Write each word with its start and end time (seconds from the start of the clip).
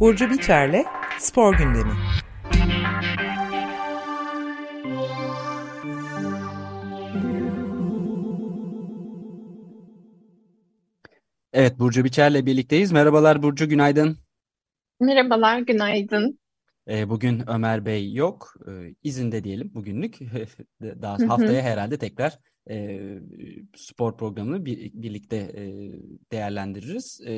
Burcu 0.00 0.30
Biterle 0.30 0.84
Spor 1.18 1.54
Gündemi. 1.58 1.92
Evet 11.52 11.78
Burcu 11.78 12.04
Biçer'le 12.04 12.46
birlikteyiz. 12.46 12.92
Merhabalar 12.92 13.42
Burcu, 13.42 13.68
günaydın. 13.68 14.18
Merhabalar, 15.00 15.58
günaydın. 15.58 16.38
Ee, 16.88 17.08
bugün 17.08 17.50
Ömer 17.50 17.86
Bey 17.86 18.12
yok. 18.12 18.54
Ee, 18.68 18.94
izinde 19.02 19.44
diyelim 19.44 19.74
bugünlük. 19.74 20.18
Daha 20.80 21.18
haftaya 21.28 21.62
herhalde 21.62 21.98
tekrar 21.98 22.38
e, 22.70 23.00
spor 23.76 24.16
programını 24.16 24.64
bir, 24.64 24.92
birlikte 24.94 25.36
e, 25.36 25.62
değerlendiririz. 26.32 27.20
E, 27.26 27.32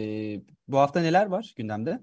bu 0.68 0.78
hafta 0.78 1.00
neler 1.00 1.26
var 1.26 1.54
gündemde? 1.56 2.00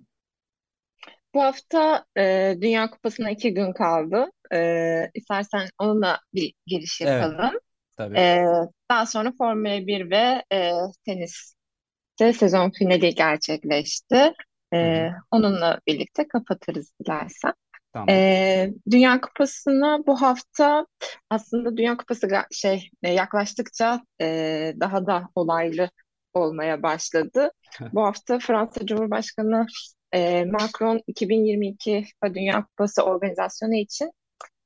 Bu 1.33 1.41
hafta 1.43 2.05
e, 2.17 2.55
Dünya 2.61 2.89
Kupası'na 2.89 3.31
iki 3.31 3.53
gün 3.53 3.73
kaldı. 3.73 4.25
E, 4.53 5.09
istersen 5.13 5.69
onunla 5.79 6.19
bir 6.33 6.53
giriş 6.65 7.01
Evet, 7.01 7.23
yapalım. 7.23 7.59
tabii. 7.97 8.17
E, 8.17 8.45
daha 8.91 9.05
sonra 9.05 9.31
Formula 9.37 9.87
1 9.87 10.11
ve 10.11 10.43
e, 10.53 10.71
teniste 11.05 12.33
sezon 12.33 12.71
finali 12.71 13.15
gerçekleşti. 13.15 14.33
Hı 14.73 14.77
hı, 14.79 15.13
onunla 15.31 15.79
birlikte 15.87 16.27
kapatırız 16.27 16.93
dilersen. 17.05 17.53
tamam. 17.93 18.09
E, 18.09 18.73
Dünya 18.91 19.21
Kupası'na 19.21 20.07
bu 20.07 20.21
hafta 20.21 20.85
aslında 21.29 21.77
Dünya 21.77 21.97
Kupası 21.97 22.27
şey 22.51 22.89
e, 23.03 23.13
yaklaştıkça 23.13 24.01
e, 24.21 24.73
daha 24.79 25.07
da 25.07 25.29
olaylı 25.35 25.89
olmaya 26.33 26.83
başladı. 26.83 27.51
Bu 27.93 28.03
hafta 28.03 28.39
Fransa 28.39 28.85
Cumhurbaşkanı 28.85 29.65
e, 30.11 30.45
Macron 30.45 31.01
2022 31.07 32.03
FIFA 32.03 32.35
Dünya 32.35 32.65
Kupası 32.65 33.03
organizasyonu 33.03 33.75
için 33.75 34.11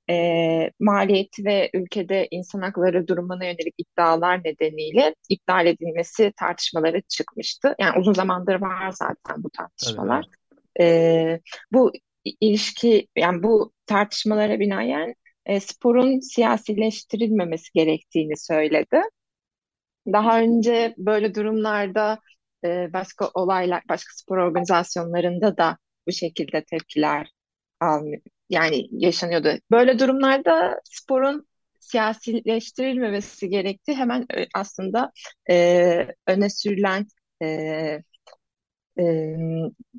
e, 0.09 0.71
maliyeti 0.79 1.45
ve 1.45 1.69
ülkede 1.73 2.27
insan 2.31 2.61
hakları 2.61 3.07
durumuna 3.07 3.45
yönelik 3.45 3.75
iddialar 3.77 4.43
nedeniyle 4.43 5.15
iptal 5.29 5.65
edilmesi 5.65 6.33
tartışmaları 6.37 7.01
çıkmıştı. 7.01 7.75
Yani 7.79 7.99
uzun 7.99 8.13
zamandır 8.13 8.61
var 8.61 8.91
zaten 8.91 9.43
bu 9.43 9.49
tartışmalar. 9.49 10.25
evet. 10.75 10.79
E, 10.79 11.39
bu 11.71 11.91
ilişki 12.41 13.07
yani 13.17 13.43
bu 13.43 13.73
tartışmalara 13.85 14.59
binaen 14.59 15.15
e, 15.45 15.59
sporun 15.59 16.19
siyasileştirilmemesi 16.19 17.69
gerektiğini 17.73 18.37
söyledi. 18.37 19.01
Daha 20.07 20.39
önce 20.39 20.95
böyle 20.97 21.35
durumlarda 21.35 22.19
e, 22.65 22.93
başka 22.93 23.29
olaylar, 23.33 23.83
başka 23.89 24.13
spor 24.15 24.37
organizasyonlarında 24.37 25.57
da 25.57 25.77
bu 26.07 26.11
şekilde 26.11 26.63
tepkiler 26.63 27.31
almıyor, 27.79 28.21
yani 28.51 28.87
yaşanıyordu. 28.91 29.49
Böyle 29.71 29.99
durumlarda 29.99 30.81
sporun 30.85 31.47
siyasileştirilmemesi 31.81 33.49
gerektiği 33.49 33.95
hemen 33.97 34.27
ö- 34.37 34.45
aslında 34.55 35.13
e, 35.51 36.07
öne 36.27 36.51
sürülen 36.51 37.07
e, 37.43 38.03
e, 38.99 39.03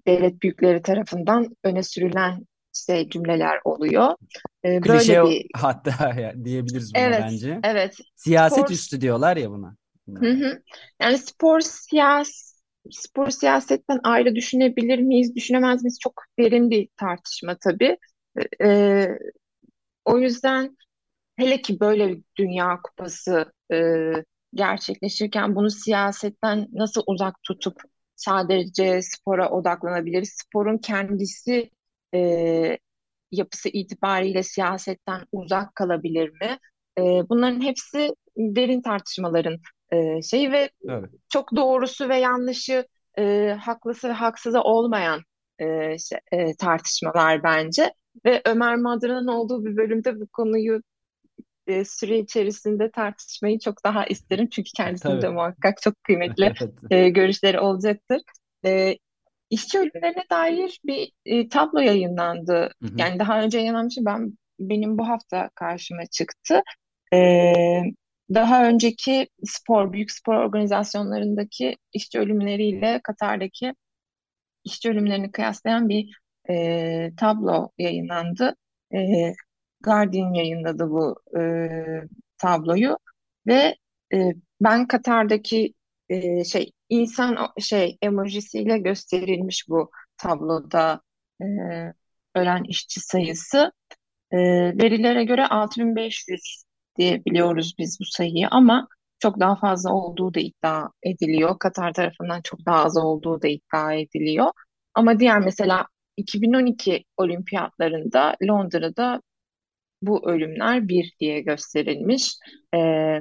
devlet 0.06 0.42
büyükleri 0.42 0.82
tarafından 0.82 1.56
öne 1.64 1.82
sürülen 1.82 2.46
işte 2.74 3.08
cümleler 3.08 3.60
oluyor. 3.64 4.16
E, 4.64 4.80
Klişe 4.80 5.18
böyle 5.18 5.22
bir 5.22 5.46
hatta 5.54 6.14
ya- 6.20 6.44
diyebiliriz 6.44 6.96
buna 6.96 7.16
evet 7.16 7.16
bence. 7.16 7.64
evet 7.64 7.96
Siyaset 8.16 8.70
spor 8.70 8.70
üstü 8.70 9.00
diyorlar 9.00 9.36
ya 9.36 9.50
buna. 9.50 9.76
Hı 10.22 10.30
hı. 10.30 10.62
Yani 11.02 11.18
spor 11.18 11.60
siyas 11.60 12.52
spor 12.90 13.30
siyasetten 13.30 14.00
ayrı 14.04 14.34
düşünebilir 14.34 14.98
miyiz, 14.98 15.34
düşünemez 15.36 15.82
miyiz? 15.82 15.98
Çok 16.00 16.22
derin 16.38 16.70
bir 16.70 16.88
tartışma 16.96 17.56
tabii. 17.64 17.96
Ee, 18.62 19.18
o 20.04 20.18
yüzden 20.18 20.76
hele 21.36 21.62
ki 21.62 21.80
böyle 21.80 22.08
bir 22.08 22.22
Dünya 22.36 22.80
Kupası 22.82 23.52
e, 23.72 24.12
gerçekleşirken 24.54 25.54
bunu 25.56 25.70
siyasetten 25.70 26.68
nasıl 26.72 27.02
uzak 27.06 27.42
tutup 27.42 27.82
sadece 28.16 29.02
spora 29.02 29.50
odaklanabiliriz? 29.50 30.36
Sporun 30.44 30.78
kendisi 30.78 31.70
e, 32.14 32.78
yapısı 33.32 33.68
itibariyle 33.68 34.42
siyasetten 34.42 35.26
uzak 35.32 35.74
kalabilir 35.74 36.28
mi? 36.28 36.58
E, 36.98 37.02
bunların 37.02 37.60
hepsi 37.60 38.14
derin 38.36 38.82
tartışmaların 38.82 39.58
e, 39.92 40.22
şeyi 40.22 40.52
ve 40.52 40.70
Tabii. 40.86 41.08
çok 41.28 41.56
doğrusu 41.56 42.08
ve 42.08 42.16
yanlışı, 42.16 42.86
e, 43.18 43.56
haklısı 43.60 44.08
ve 44.08 44.12
haksızı 44.12 44.60
olmayan 44.60 45.20
e, 45.58 45.98
şey- 45.98 46.18
e, 46.32 46.54
tartışmalar 46.56 47.42
bence. 47.42 47.92
Ve 48.24 48.42
Ömer 48.46 48.76
Madra'nın 48.76 49.26
olduğu 49.26 49.64
bir 49.64 49.76
bölümde 49.76 50.20
bu 50.20 50.26
konuyu 50.26 50.82
e, 51.66 51.84
süre 51.84 52.18
içerisinde 52.18 52.90
tartışmayı 52.90 53.58
çok 53.58 53.84
daha 53.84 54.06
isterim. 54.06 54.48
Çünkü 54.50 54.70
kendisinin 54.76 55.22
de 55.22 55.28
muhakkak 55.28 55.82
çok 55.82 56.04
kıymetli 56.04 56.44
Evet. 56.60 56.72
e, 56.90 57.08
görüşleri 57.08 57.60
olacaktır. 57.60 58.20
E, 58.64 58.96
işçi 59.50 59.78
ölümlerine 59.78 60.24
dair 60.30 60.80
bir 60.84 61.12
e, 61.26 61.48
tablo 61.48 61.78
yayınlandı. 61.78 62.72
Hı 62.82 62.88
hı. 62.88 62.92
Yani 62.96 63.18
daha 63.18 63.42
önce 63.42 63.58
yayınlanmıştı. 63.58 64.04
Ben 64.04 64.32
benim 64.60 64.98
bu 64.98 65.08
hafta 65.08 65.50
karşıma 65.54 66.06
çıktı. 66.06 66.62
E, 67.14 67.18
daha 68.34 68.68
önceki 68.68 69.28
spor, 69.44 69.92
büyük 69.92 70.10
spor 70.10 70.34
organizasyonlarındaki 70.34 71.76
işçi 71.92 72.18
ölümleriyle 72.18 73.00
Katar'daki 73.04 73.74
işçi 74.64 74.90
ölümlerini 74.90 75.32
kıyaslayan 75.32 75.88
bir 75.88 76.20
e, 76.50 77.10
tablo 77.16 77.70
yayınlandı. 77.78 78.56
E, 78.94 78.98
Guardian 79.80 80.34
yayınladı 80.34 80.90
bu 80.90 81.16
e, 81.38 81.42
tabloyu 82.38 82.98
ve 83.46 83.76
e, 84.14 84.32
ben 84.60 84.86
Katar'daki 84.86 85.74
e, 86.08 86.44
şey 86.44 86.72
insan 86.88 87.52
şey 87.60 87.98
emojisiyle 88.02 88.78
gösterilmiş 88.78 89.68
bu 89.68 89.90
tabloda 90.16 91.02
e, 91.42 91.44
ölen 92.34 92.64
işçi 92.64 93.00
sayısı. 93.00 93.72
E, 94.32 94.38
verilere 94.78 95.24
göre 95.24 95.46
6500 95.46 96.64
diye 96.96 97.24
biliyoruz 97.24 97.74
biz 97.78 97.98
bu 98.00 98.04
sayıyı 98.04 98.48
ama 98.50 98.88
çok 99.22 99.40
daha 99.40 99.56
fazla 99.56 99.92
olduğu 99.92 100.34
da 100.34 100.40
iddia 100.40 100.88
ediliyor. 101.02 101.58
Katar 101.58 101.92
tarafından 101.92 102.40
çok 102.42 102.66
daha 102.66 102.84
az 102.84 102.96
olduğu 102.96 103.42
da 103.42 103.48
iddia 103.48 103.94
ediliyor. 103.94 104.50
Ama 104.94 105.20
diğer 105.20 105.38
mesela 105.40 105.86
2012 106.16 107.04
olimpiyatlarında 107.16 108.36
Londra'da 108.48 109.22
bu 110.02 110.30
ölümler 110.30 110.88
bir 110.88 111.14
diye 111.20 111.40
gösterilmiş. 111.40 112.34
Ee, 112.74 113.20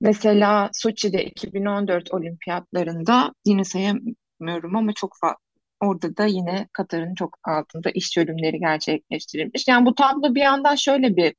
mesela 0.00 0.70
Soçi'de 0.72 1.24
2014 1.24 2.14
olimpiyatlarında 2.14 3.32
yine 3.46 3.64
sayamıyorum 3.64 4.76
ama 4.76 4.92
çok 4.92 5.16
fazla 5.20 5.36
orada 5.80 6.16
da 6.16 6.26
yine 6.26 6.68
Katar'ın 6.72 7.14
çok 7.14 7.38
altında 7.44 7.90
işçi 7.90 8.20
ölümleri 8.20 8.58
gerçekleştirilmiş. 8.60 9.68
Yani 9.68 9.86
bu 9.86 9.94
tablo 9.94 10.34
bir 10.34 10.40
yandan 10.40 10.74
şöyle 10.74 11.16
bir 11.16 11.34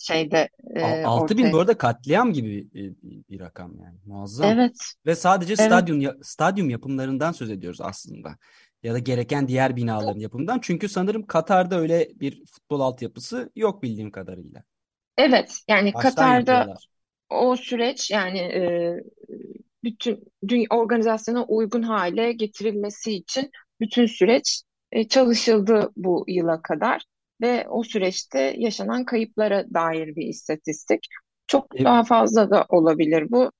şeyde 0.00 0.48
e, 0.76 1.04
6000 1.04 1.42
ortaya. 1.44 1.52
bu 1.52 1.58
arada 1.58 1.78
katliam 1.78 2.32
gibi 2.32 2.68
bir, 3.30 3.40
rakam 3.40 3.76
yani. 3.80 3.98
Muazzam. 4.06 4.58
Evet, 4.58 4.76
Ve 5.06 5.14
sadece 5.14 5.56
evet. 5.58 5.66
stadyum 5.66 6.24
stadyum 6.24 6.70
yapımlarından 6.70 7.32
söz 7.32 7.50
ediyoruz 7.50 7.80
aslında. 7.80 8.36
Ya 8.82 8.94
da 8.94 8.98
gereken 8.98 9.48
diğer 9.48 9.76
binaların 9.76 10.20
yapımından. 10.20 10.58
Çünkü 10.62 10.88
sanırım 10.88 11.26
Katar'da 11.26 11.80
öyle 11.80 12.08
bir 12.20 12.44
futbol 12.46 12.80
altyapısı 12.80 13.50
yok 13.56 13.82
bildiğim 13.82 14.10
kadarıyla. 14.10 14.62
Evet, 15.16 15.60
yani 15.68 15.94
Baştan 15.94 16.10
Katar'da 16.10 16.52
yapıyorlar. 16.52 16.88
o 17.30 17.56
süreç 17.56 18.10
yani 18.10 18.38
e, 18.38 18.94
bütün 19.84 20.24
dü- 20.44 20.74
organizasyona 20.74 21.44
uygun 21.44 21.82
hale 21.82 22.32
getirilmesi 22.32 23.12
için 23.12 23.50
bütün 23.80 24.06
süreç 24.06 24.62
e, 24.92 25.08
çalışıldı 25.08 25.92
bu 25.96 26.24
yıla 26.28 26.62
kadar 26.62 27.04
ve 27.40 27.66
o 27.68 27.82
süreçte 27.84 28.54
yaşanan 28.58 29.04
kayıplara 29.04 29.74
dair 29.74 30.16
bir 30.16 30.26
istatistik. 30.26 31.06
Çok 31.46 31.80
E, 31.80 31.84
daha 31.84 32.04
fazla 32.04 32.50
da 32.50 32.66
olabilir 32.68 33.30
bu. 33.30 33.52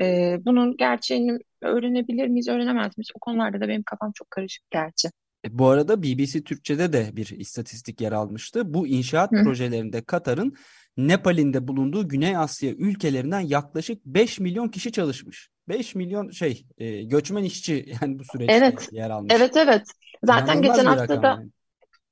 E, 0.00 0.36
bunun 0.44 0.76
gerçeğini 0.76 1.38
öğrenebilir 1.62 2.28
miyiz, 2.28 2.48
öğrenemez 2.48 2.98
miyiz? 2.98 3.08
O 3.14 3.18
konularda 3.18 3.60
da 3.60 3.68
benim 3.68 3.82
kafam 3.82 4.12
çok 4.14 4.30
karışık 4.30 4.70
gerçi. 4.70 5.08
E, 5.46 5.58
Bu 5.58 5.68
arada 5.68 6.02
BBC 6.02 6.44
Türkçe'de 6.44 6.92
de 6.92 7.10
bir 7.16 7.26
istatistik 7.38 8.00
yer 8.00 8.12
almıştı. 8.12 8.74
Bu 8.74 8.86
inşaat 8.86 9.32
Hı. 9.32 9.42
projelerinde 9.44 10.02
Katar'ın 10.04 10.54
Nepal'in 10.96 11.52
de 11.52 11.68
bulunduğu 11.68 12.08
Güney 12.08 12.36
Asya 12.36 12.70
ülkelerinden 12.72 13.40
yaklaşık 13.40 14.06
5 14.06 14.40
milyon 14.40 14.68
kişi 14.68 14.92
çalışmış. 14.92 15.48
5 15.68 15.94
milyon 15.94 16.30
şey 16.30 16.66
e, 16.78 17.02
göçmen 17.02 17.44
işçi 17.44 17.86
yani 18.02 18.18
bu 18.18 18.24
süreçte 18.24 18.54
Evet, 18.54 18.88
yer 18.90 19.10
almış. 19.10 19.34
evet, 19.34 19.56
evet. 19.56 19.82
Zaten 20.24 20.54
İnanılmaz 20.54 20.76
geçen 20.76 20.86
hafta 20.86 21.22
da 21.22 21.28
yani. 21.28 21.50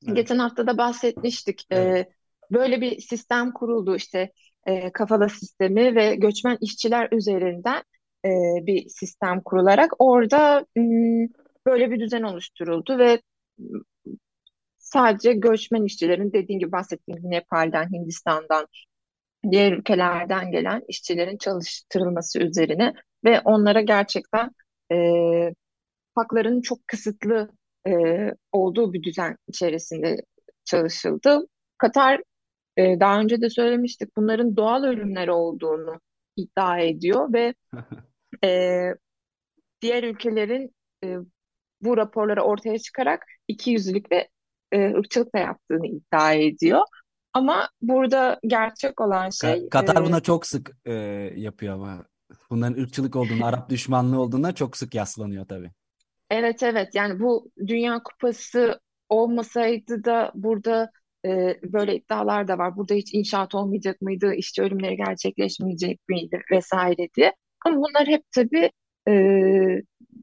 Evet. 0.06 0.16
Geçen 0.16 0.38
hafta 0.38 0.66
da 0.66 0.78
bahsetmiştik. 0.78 1.66
Evet. 1.70 2.06
Ee, 2.06 2.12
böyle 2.50 2.80
bir 2.80 3.00
sistem 3.00 3.52
kuruldu 3.52 3.96
işte 3.96 4.32
e, 4.66 4.92
kafala 4.92 5.28
sistemi 5.28 5.94
ve 5.94 6.14
göçmen 6.14 6.58
işçiler 6.60 7.08
üzerinden 7.12 7.82
e, 8.24 8.30
bir 8.66 8.88
sistem 8.88 9.40
kurularak 9.42 9.92
orada 9.98 10.66
m, 10.76 11.28
böyle 11.66 11.90
bir 11.90 12.00
düzen 12.00 12.22
oluşturuldu 12.22 12.98
ve 12.98 13.20
sadece 14.78 15.32
göçmen 15.32 15.84
işçilerin 15.84 16.32
dediğim 16.32 16.58
gibi 16.58 16.72
bahsettiğim 16.72 17.20
gibi 17.20 17.30
Nepal'den, 17.30 17.92
Hindistan'dan, 17.92 18.66
diğer 19.50 19.72
ülkelerden 19.72 20.52
gelen 20.52 20.82
işçilerin 20.88 21.38
çalıştırılması 21.38 22.38
üzerine 22.40 22.94
ve 23.24 23.40
onlara 23.40 23.80
gerçekten 23.80 24.50
e, 24.92 24.96
haklarının 26.14 26.60
çok 26.60 26.88
kısıtlı 26.88 27.50
e, 27.88 27.92
olduğu 28.52 28.92
bir 28.92 29.02
düzen 29.02 29.36
içerisinde 29.48 30.22
çalışıldı. 30.64 31.46
Katar 31.78 32.22
e, 32.76 33.00
daha 33.00 33.20
önce 33.20 33.40
de 33.40 33.50
söylemiştik 33.50 34.16
bunların 34.16 34.56
doğal 34.56 34.82
ölümler 34.82 35.28
olduğunu 35.28 36.00
iddia 36.36 36.78
ediyor 36.78 37.32
ve 37.32 37.54
e, 38.44 38.50
diğer 39.82 40.02
ülkelerin 40.02 40.74
e, 41.04 41.16
bu 41.80 41.96
raporları 41.96 42.42
ortaya 42.42 42.78
çıkarak 42.78 43.24
ikiyüzlülük 43.48 44.12
ve 44.12 44.28
e, 44.72 44.94
ırkçılık 44.94 45.34
da 45.34 45.38
yaptığını 45.38 45.86
iddia 45.86 46.32
ediyor. 46.32 46.82
Ama 47.32 47.68
burada 47.82 48.40
gerçek 48.46 49.00
olan 49.00 49.30
şey... 49.30 49.68
Katar 49.68 50.02
e, 50.02 50.04
buna 50.04 50.20
çok 50.20 50.46
sık 50.46 50.76
e, 50.84 50.92
yapıyor 51.36 51.74
ama. 51.74 52.04
Bunların 52.50 52.82
ırkçılık 52.82 53.16
olduğunu, 53.16 53.46
Arap 53.46 53.70
düşmanlığı 53.70 54.20
olduğuna 54.20 54.54
çok 54.54 54.76
sık 54.76 54.94
yaslanıyor 54.94 55.46
tabii. 55.48 55.70
Evet 56.30 56.62
evet 56.62 56.94
yani 56.94 57.20
bu 57.20 57.50
Dünya 57.66 58.02
Kupası 58.02 58.80
olmasaydı 59.08 60.04
da 60.04 60.32
burada 60.34 60.90
e, 61.26 61.58
böyle 61.72 61.96
iddialar 61.96 62.48
da 62.48 62.58
var. 62.58 62.76
Burada 62.76 62.94
hiç 62.94 63.14
inşaat 63.14 63.54
olmayacak 63.54 64.00
mıydı, 64.02 64.34
işçi 64.34 64.62
ölümleri 64.62 64.96
gerçekleşmeyecek 64.96 66.00
miydi 66.08 66.42
vesaire 66.52 67.08
diye. 67.16 67.34
Ama 67.66 67.76
bunlar 67.76 68.06
hep 68.06 68.22
tabii 68.34 68.70
e, 69.08 69.12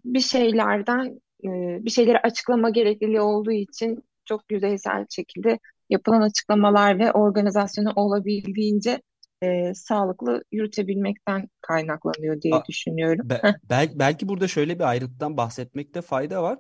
bir 0.06 0.20
şeylerden 0.20 1.06
e, 1.44 1.50
bir 1.86 1.90
şeyleri 1.92 2.18
açıklama 2.20 2.70
gerekliliği 2.70 3.22
olduğu 3.22 3.52
için 3.52 4.04
çok 4.26 4.52
yüzeysel 4.52 5.06
şekilde 5.10 5.60
yapılan 5.90 6.22
açıklamalar 6.22 7.00
ve 7.00 7.12
organizasyonu 7.12 7.92
olabildiğince 7.96 9.02
e, 9.44 9.74
sağlıklı 9.74 10.44
yürütebilmekten 10.52 11.50
kaynaklanıyor 11.62 12.42
diye 12.42 12.56
A, 12.56 12.66
düşünüyorum. 12.66 13.30
Be, 13.30 13.42
bel, 13.70 13.92
belki 13.96 14.28
burada 14.28 14.48
şöyle 14.48 14.80
bir 14.80 14.84
ayrıntıdan 14.90 15.38
bahsetmekte 15.38 16.02
fayda 16.02 16.44
var. 16.44 16.58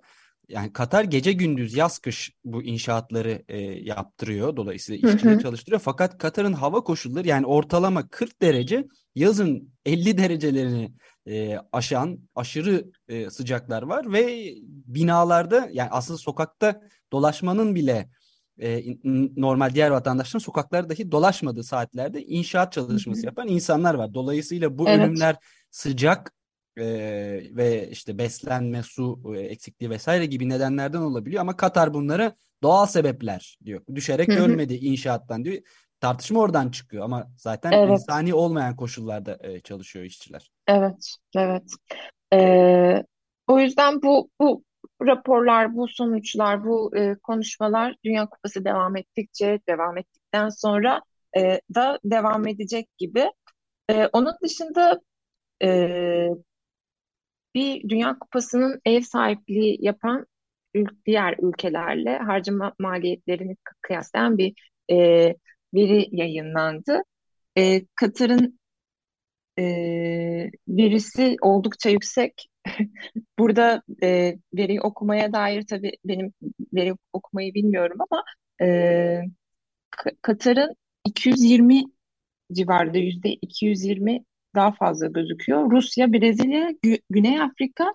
Yani 0.50 0.74
Katar 0.74 1.04
gece 1.04 1.34
gündüz 1.34 1.74
yaz 1.76 2.00
kış 2.00 2.32
bu 2.46 2.64
inşaatları 2.64 3.44
e, 3.48 3.58
yaptırıyor. 3.62 4.56
Dolayısıyla 4.56 5.10
işçileri 5.10 5.42
çalıştırıyor. 5.44 5.82
Fakat 5.82 6.18
Katar'ın 6.18 6.54
hava 6.54 6.84
koşulları 6.84 7.28
yani 7.28 7.46
ortalama 7.46 8.08
40 8.08 8.42
derece 8.42 8.88
yazın 9.16 9.74
50 9.86 10.18
derecelerini 10.18 10.92
e, 11.28 11.58
aşan 11.72 12.20
aşırı 12.36 12.86
e, 13.08 13.30
sıcaklar 13.30 13.84
var 13.84 14.14
ve 14.14 14.54
binalarda 14.66 15.70
yani 15.72 15.90
aslında 15.92 16.18
sokakta 16.18 16.82
dolaşmanın 17.12 17.76
bile 17.76 18.10
e, 18.62 18.84
normal 19.38 19.74
diğer 19.74 19.90
vatandaşların 19.92 20.44
sokaklarda 20.44 20.90
dahi 20.90 21.12
dolaşmadığı 21.12 21.64
saatlerde 21.64 22.24
inşaat 22.24 22.74
çalışması 22.74 23.26
yapan 23.26 23.48
insanlar 23.48 23.94
var. 23.94 24.14
Dolayısıyla 24.14 24.78
bu 24.78 24.90
evet. 24.90 25.00
ölümler 25.00 25.36
sıcak 25.72 26.34
e, 26.78 26.86
ve 27.52 27.90
işte 27.92 28.18
beslenme, 28.18 28.84
su 28.84 29.34
e, 29.36 29.40
eksikliği 29.40 29.90
vesaire 29.90 30.26
gibi 30.26 30.50
nedenlerden 30.50 31.02
olabiliyor 31.02 31.42
ama 31.42 31.58
Katar 31.58 31.94
bunları 31.94 32.36
doğal 32.64 32.86
sebepler 32.86 33.58
diyor. 33.66 33.82
Düşerek 33.96 34.30
ölmedi 34.30 34.76
inşaattan 34.76 35.46
diyor. 35.46 35.58
Tartışma 36.00 36.40
oradan 36.40 36.72
çıkıyor 36.72 37.04
ama 37.04 37.28
zaten 37.38 37.72
evet. 37.72 37.90
insani 37.90 38.34
olmayan 38.34 38.76
koşullarda 38.76 39.38
e, 39.42 39.60
çalışıyor 39.60 40.06
işçiler. 40.06 40.52
Evet, 40.68 41.16
evet. 41.36 41.64
Ee, 42.34 43.04
o 43.48 43.60
yüzden 43.60 44.02
bu 44.02 44.30
bu 44.40 44.64
raporlar, 45.02 45.76
bu 45.76 45.88
sonuçlar, 45.88 46.66
bu 46.66 46.98
e, 46.98 47.16
konuşmalar 47.24 47.96
Dünya 48.06 48.26
Kupası 48.26 48.66
devam 48.66 48.98
ettikçe, 48.98 49.60
devam 49.70 49.98
ettikten 49.98 50.50
sonra 50.50 51.02
e, 51.38 51.62
da 51.76 52.00
devam 52.04 52.48
edecek 52.48 52.98
gibi. 52.98 53.32
E, 53.90 54.08
onun 54.14 54.34
dışında 54.44 55.02
e, 55.64 56.30
bir 57.56 57.90
Dünya 57.90 58.20
Kupası'nın 58.20 58.82
ev 58.86 59.02
sahipliği 59.02 59.78
yapan 59.86 60.26
diğer 61.06 61.36
ülkelerle 61.42 62.18
harcama 62.18 62.74
maliyetlerini 62.80 63.58
kıyaslayan 63.82 64.38
bir 64.38 64.72
e, 64.92 64.96
veri 65.74 66.08
yayınlandı. 66.12 67.02
E, 67.58 67.86
Katar'ın 67.96 68.60
e, 69.60 69.64
verisi 70.68 71.38
oldukça 71.42 71.90
yüksek. 71.90 72.48
Burada 73.40 73.82
e, 74.04 74.38
veri 74.54 74.82
okumaya 74.82 75.34
dair 75.34 75.68
tabii 75.68 75.92
benim 76.06 76.34
veri 76.74 76.94
okumayı 77.14 77.54
bilmiyorum 77.54 77.98
ama 78.10 78.24
e, 78.62 79.22
Katar'ın 80.22 80.76
220 81.06 81.84
civarında 82.54 82.98
yüzde 82.98 83.30
220 83.30 84.24
daha 84.56 84.72
fazla 84.72 85.08
gözüküyor. 85.08 85.72
Rusya, 85.72 86.14
Brezilya, 86.14 86.72
Gü 86.84 86.98
Güney 87.10 87.42
Afrika, 87.42 87.94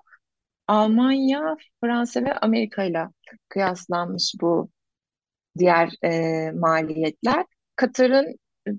Almanya, 0.68 1.56
Fransa 1.80 2.24
ve 2.24 2.34
Amerika 2.34 2.84
ile 2.84 3.08
kıyaslanmış 3.48 4.34
bu 4.40 4.70
diğer 5.58 5.92
e, 6.04 6.50
maliyetler. 6.52 7.44
Katar'ın 7.76 8.36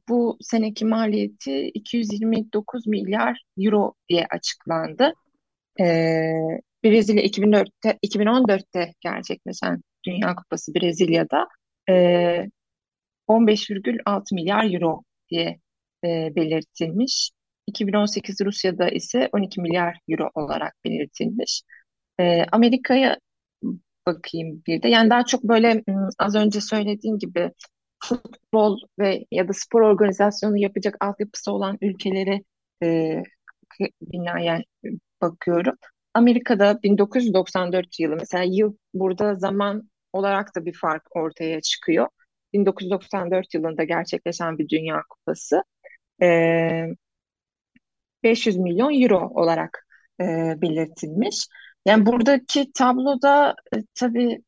bu 0.09 0.37
seneki 0.41 0.85
maliyeti 0.85 1.67
229 1.67 2.87
milyar 2.87 3.43
euro 3.57 3.93
diye 4.09 4.27
açıklandı. 4.29 5.13
E, 5.79 5.85
Brezilya 6.83 7.23
2004'te, 7.23 7.97
2014'te 8.01 8.93
gerçekleşen 9.01 9.81
Dünya 10.05 10.35
Kupası 10.35 10.73
Brezilya'da 10.75 11.47
e, 11.89 11.93
15,6 13.27 14.35
milyar 14.35 14.73
euro 14.73 15.03
diye 15.29 15.59
e, 16.03 16.35
belirtilmiş. 16.35 17.31
2018 17.67 18.41
Rusya'da 18.41 18.89
ise 18.89 19.29
12 19.33 19.61
milyar 19.61 19.97
euro 20.09 20.29
olarak 20.35 20.73
belirtilmiş. 20.85 21.61
E, 22.19 22.43
Amerika'ya 22.51 23.17
bakayım 24.07 24.63
bir 24.67 24.81
de. 24.81 24.89
Yani 24.89 25.09
daha 25.09 25.25
çok 25.25 25.43
böyle 25.43 25.83
az 26.19 26.35
önce 26.35 26.61
söylediğim 26.61 27.19
gibi 27.19 27.51
futbol 28.03 28.79
ve 28.99 29.25
ya 29.31 29.47
da 29.47 29.53
spor 29.53 29.81
organizasyonu 29.81 30.57
yapacak 30.57 30.97
altyapısı 31.01 31.51
olan 31.51 31.77
ülkelere 31.81 32.41
e, 32.83 33.23
binaen 34.01 34.63
bakıyorum. 35.23 35.75
Amerika'da 36.13 36.83
1994 36.83 37.99
yılı 37.99 38.15
mesela 38.15 38.43
yıl 38.43 38.75
burada 38.93 39.35
zaman 39.35 39.89
olarak 40.13 40.55
da 40.55 40.65
bir 40.65 40.73
fark 40.73 41.03
ortaya 41.15 41.61
çıkıyor. 41.61 42.07
1994 42.53 43.53
yılında 43.53 43.83
gerçekleşen 43.83 44.57
bir 44.57 44.69
Dünya 44.69 45.01
Kupası. 45.09 45.63
E, 46.23 46.27
500 48.23 48.57
milyon 48.57 49.01
euro 49.03 49.29
olarak 49.35 49.87
e, 50.21 50.25
belirtilmiş. 50.61 51.47
Yani 51.85 52.05
buradaki 52.05 52.71
tabloda 52.73 53.55
e, 53.75 53.77
tabii 53.95 54.43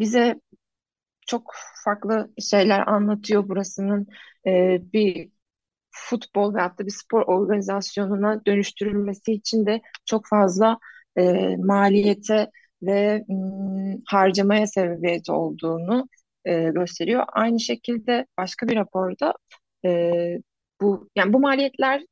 bize 0.00 0.40
çok 1.26 1.52
farklı 1.84 2.32
şeyler 2.50 2.88
anlatıyor 2.88 3.48
burasının 3.48 4.06
e, 4.46 4.78
bir 4.92 5.30
futbol 5.92 6.54
veyahut 6.54 6.78
da 6.78 6.86
bir 6.86 6.90
spor 6.90 7.22
organizasyonuna 7.22 8.46
dönüştürülmesi 8.46 9.32
için 9.32 9.66
de 9.66 9.80
çok 10.04 10.26
fazla 10.26 10.78
e, 11.16 11.56
maliyete 11.56 12.50
ve 12.82 13.24
m, 13.28 13.98
harcamaya 14.06 14.66
sebebiyet 14.66 15.30
olduğunu 15.30 16.08
e, 16.44 16.62
gösteriyor. 16.70 17.24
Aynı 17.32 17.60
şekilde 17.60 18.26
başka 18.38 18.68
bir 18.68 18.76
raporda 18.76 19.34
e, 19.84 20.12
bu 20.80 21.08
yani 21.16 21.32
bu 21.32 21.40
maliyetler 21.40 22.02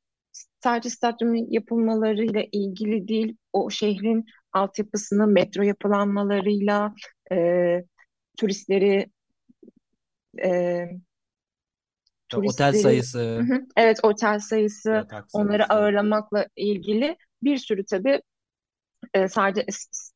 sadece 0.60 0.90
stadyumun 0.90 1.46
yapılmalarıyla 1.50 2.44
ilgili 2.52 3.08
değil, 3.08 3.36
o 3.52 3.70
şehrin 3.70 4.24
altyapısının 4.52 5.32
metro 5.32 5.62
yapılanmalarıyla, 5.62 6.94
e, 7.32 7.36
turistleri 8.38 9.06
e, 10.44 10.80
otel 12.36 12.72
sayısı. 12.72 13.42
evet 13.76 14.00
otel 14.02 14.38
sayısı, 14.38 14.90
yatak 14.90 15.26
onları 15.32 15.58
sayısı. 15.58 15.74
ağırlamakla 15.74 16.46
ilgili 16.56 17.16
bir 17.42 17.56
sürü 17.56 17.84
tabii 17.84 18.22
e, 19.14 19.28
sadece 19.28 19.66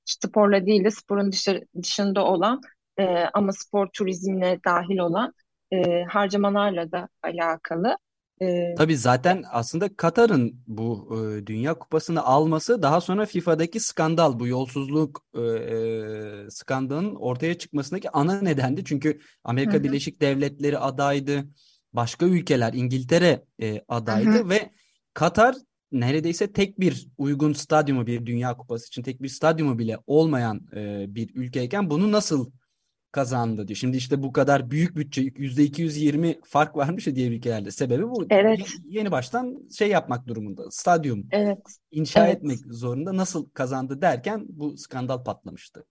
sporla 0.04 0.66
değil 0.66 0.85
de 0.85 0.90
sporun 0.90 1.33
dışarı, 1.33 1.61
dışında 1.83 2.25
olan 2.25 2.61
e, 2.99 3.04
ama 3.35 3.52
spor 3.52 3.88
turizmine 3.92 4.59
dahil 4.66 4.99
olan 4.99 5.33
e, 5.73 6.04
harcamalarla 6.04 6.92
da 6.92 7.09
alakalı. 7.23 7.97
Ee, 8.42 8.75
Tabii 8.78 8.97
zaten 8.97 9.44
aslında 9.50 9.97
Katar'ın 9.97 10.62
bu 10.66 11.09
e, 11.12 11.47
Dünya 11.47 11.75
Kupası'nı 11.75 12.23
alması 12.23 12.83
daha 12.83 13.00
sonra 13.00 13.26
FIFA'daki 13.26 13.80
skandal, 13.80 14.38
bu 14.40 14.47
yolsuzluk 14.47 15.21
e, 15.35 15.40
e, 15.40 16.50
skandalının 16.50 17.14
ortaya 17.14 17.59
çıkmasındaki 17.59 18.11
ana 18.11 18.40
nedendi. 18.40 18.85
Çünkü 18.85 19.21
Amerika 19.44 19.73
hı 19.73 19.78
hı. 19.78 19.83
Birleşik 19.83 20.21
Devletleri 20.21 20.78
adaydı, 20.78 21.44
başka 21.94 22.26
ülkeler 22.26 22.72
İngiltere 22.72 23.44
e, 23.62 23.80
adaydı 23.88 24.30
Hı 24.30 24.38
hı. 24.44 24.48
ve 24.48 24.70
Katar 25.14 25.56
neredeyse 25.92 26.52
tek 26.52 26.80
bir 26.80 27.08
uygun 27.18 27.52
stadyumu 27.52 28.06
bir 28.06 28.26
Dünya 28.26 28.56
Kupası 28.56 28.86
için 28.86 29.02
tek 29.02 29.22
bir 29.22 29.28
stadyumu 29.28 29.78
bile 29.78 29.98
olmayan 30.06 30.60
e, 30.76 31.04
bir 31.14 31.30
ülkeyken 31.34 31.90
bunu 31.90 32.12
nasıl 32.12 32.50
kazandı 33.12 33.68
diyor. 33.68 33.76
Şimdi 33.76 33.96
işte 33.96 34.22
bu 34.22 34.32
kadar 34.32 34.70
büyük 34.70 34.96
bütçe 34.96 35.22
%220 35.22 36.40
fark 36.44 36.76
varmış 36.76 37.06
ya 37.06 37.14
diğer 37.14 37.30
ülkelerde. 37.30 37.70
Sebebi 37.70 38.02
bu. 38.02 38.26
Evet. 38.30 38.58
Ye- 38.58 38.66
Yeni 38.98 39.10
baştan 39.10 39.68
şey 39.78 39.88
yapmak 39.88 40.26
durumunda. 40.26 40.70
Stadyum 40.70 41.26
Evet. 41.30 41.58
inşa 41.90 42.26
Evet. 42.26 42.36
etmek 42.36 42.58
zorunda. 42.70 43.16
Nasıl 43.16 43.50
kazandı 43.50 44.00
derken 44.02 44.46
bu 44.48 44.76
skandal 44.76 45.24
patlamıştı. 45.24 45.84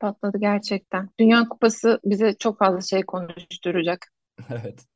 Patladı 0.00 0.38
gerçekten. 0.40 1.10
Dünya 1.20 1.48
Kupası 1.48 2.00
bize 2.04 2.34
çok 2.38 2.58
fazla 2.58 2.80
şey 2.80 3.02
konuşturacak. 3.02 4.12
Evet. 4.50 4.86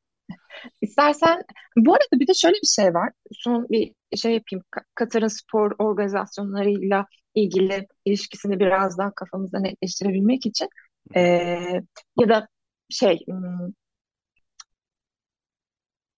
İstersen 0.81 1.43
bu 1.77 1.93
arada 1.95 2.21
bir 2.21 2.27
de 2.29 2.35
şöyle 2.35 2.55
bir 2.63 2.67
şey 2.67 2.95
var. 2.95 3.11
Son 3.33 3.69
bir 3.71 3.93
şey 4.17 4.33
yapayım. 4.35 4.65
Ka- 4.77 4.85
Katar'ın 4.95 5.29
spor 5.29 5.73
organizasyonlarıyla 5.79 7.07
ilgili 7.35 7.87
ilişkisini 8.05 8.61
biraz 8.61 8.99
daha 8.99 9.15
kafamızda 9.15 9.61
netleştirebilmek 9.61 10.47
için 10.47 10.69
eee, 11.17 11.83
ya 12.21 12.29
da 12.29 12.49
şey 12.91 13.19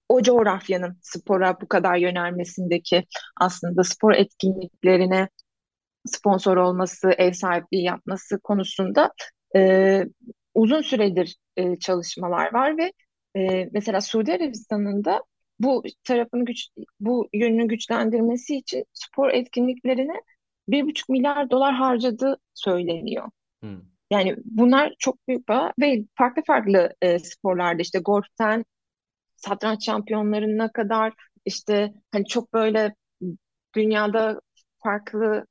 o 0.09 0.23
coğrafyanın 0.23 0.99
spora 1.02 1.61
bu 1.61 1.68
kadar 1.68 1.97
yönelmesindeki 1.97 3.04
aslında 3.40 3.85
spor 3.85 4.12
etkinliklerine 4.14 5.28
sponsor 6.06 6.56
olması, 6.59 7.11
ev 7.18 7.33
sahipliği 7.33 7.85
yapması 7.85 8.40
konusunda 8.40 9.12
e, 9.56 10.04
uzun 10.54 10.83
süredir 10.83 11.37
e, 11.56 11.76
çalışmalar 11.78 12.54
var 12.54 12.78
ve 12.78 12.92
e, 13.36 13.68
mesela 13.72 14.00
Suudi 14.00 14.32
Arabistan'ın 14.32 15.04
da 15.04 15.22
bu 15.58 15.82
tarafını 16.04 16.44
güç, 16.44 16.68
bu 17.00 17.28
yönünü 17.32 17.68
güçlendirmesi 17.68 18.56
için 18.56 18.84
spor 18.92 19.30
etkinliklerine 19.30 20.22
bir 20.68 20.86
buçuk 20.86 21.08
milyar 21.08 21.50
dolar 21.50 21.74
harcadığı 21.74 22.38
söyleniyor. 22.54 23.30
Hı. 23.64 23.82
Yani 24.10 24.36
bunlar 24.44 24.94
çok 24.98 25.28
büyük 25.28 25.46
para 25.46 25.72
ve 25.80 26.04
farklı 26.14 26.42
farklı 26.46 26.94
e, 27.02 27.18
sporlarda 27.18 27.82
işte 27.82 27.98
golften 27.98 28.64
satranç 29.36 29.84
şampiyonlarına 29.84 30.72
kadar 30.72 31.12
işte 31.44 31.92
hani 32.12 32.26
çok 32.26 32.52
böyle 32.52 32.94
dünyada 33.74 34.40
farklı 34.78 35.46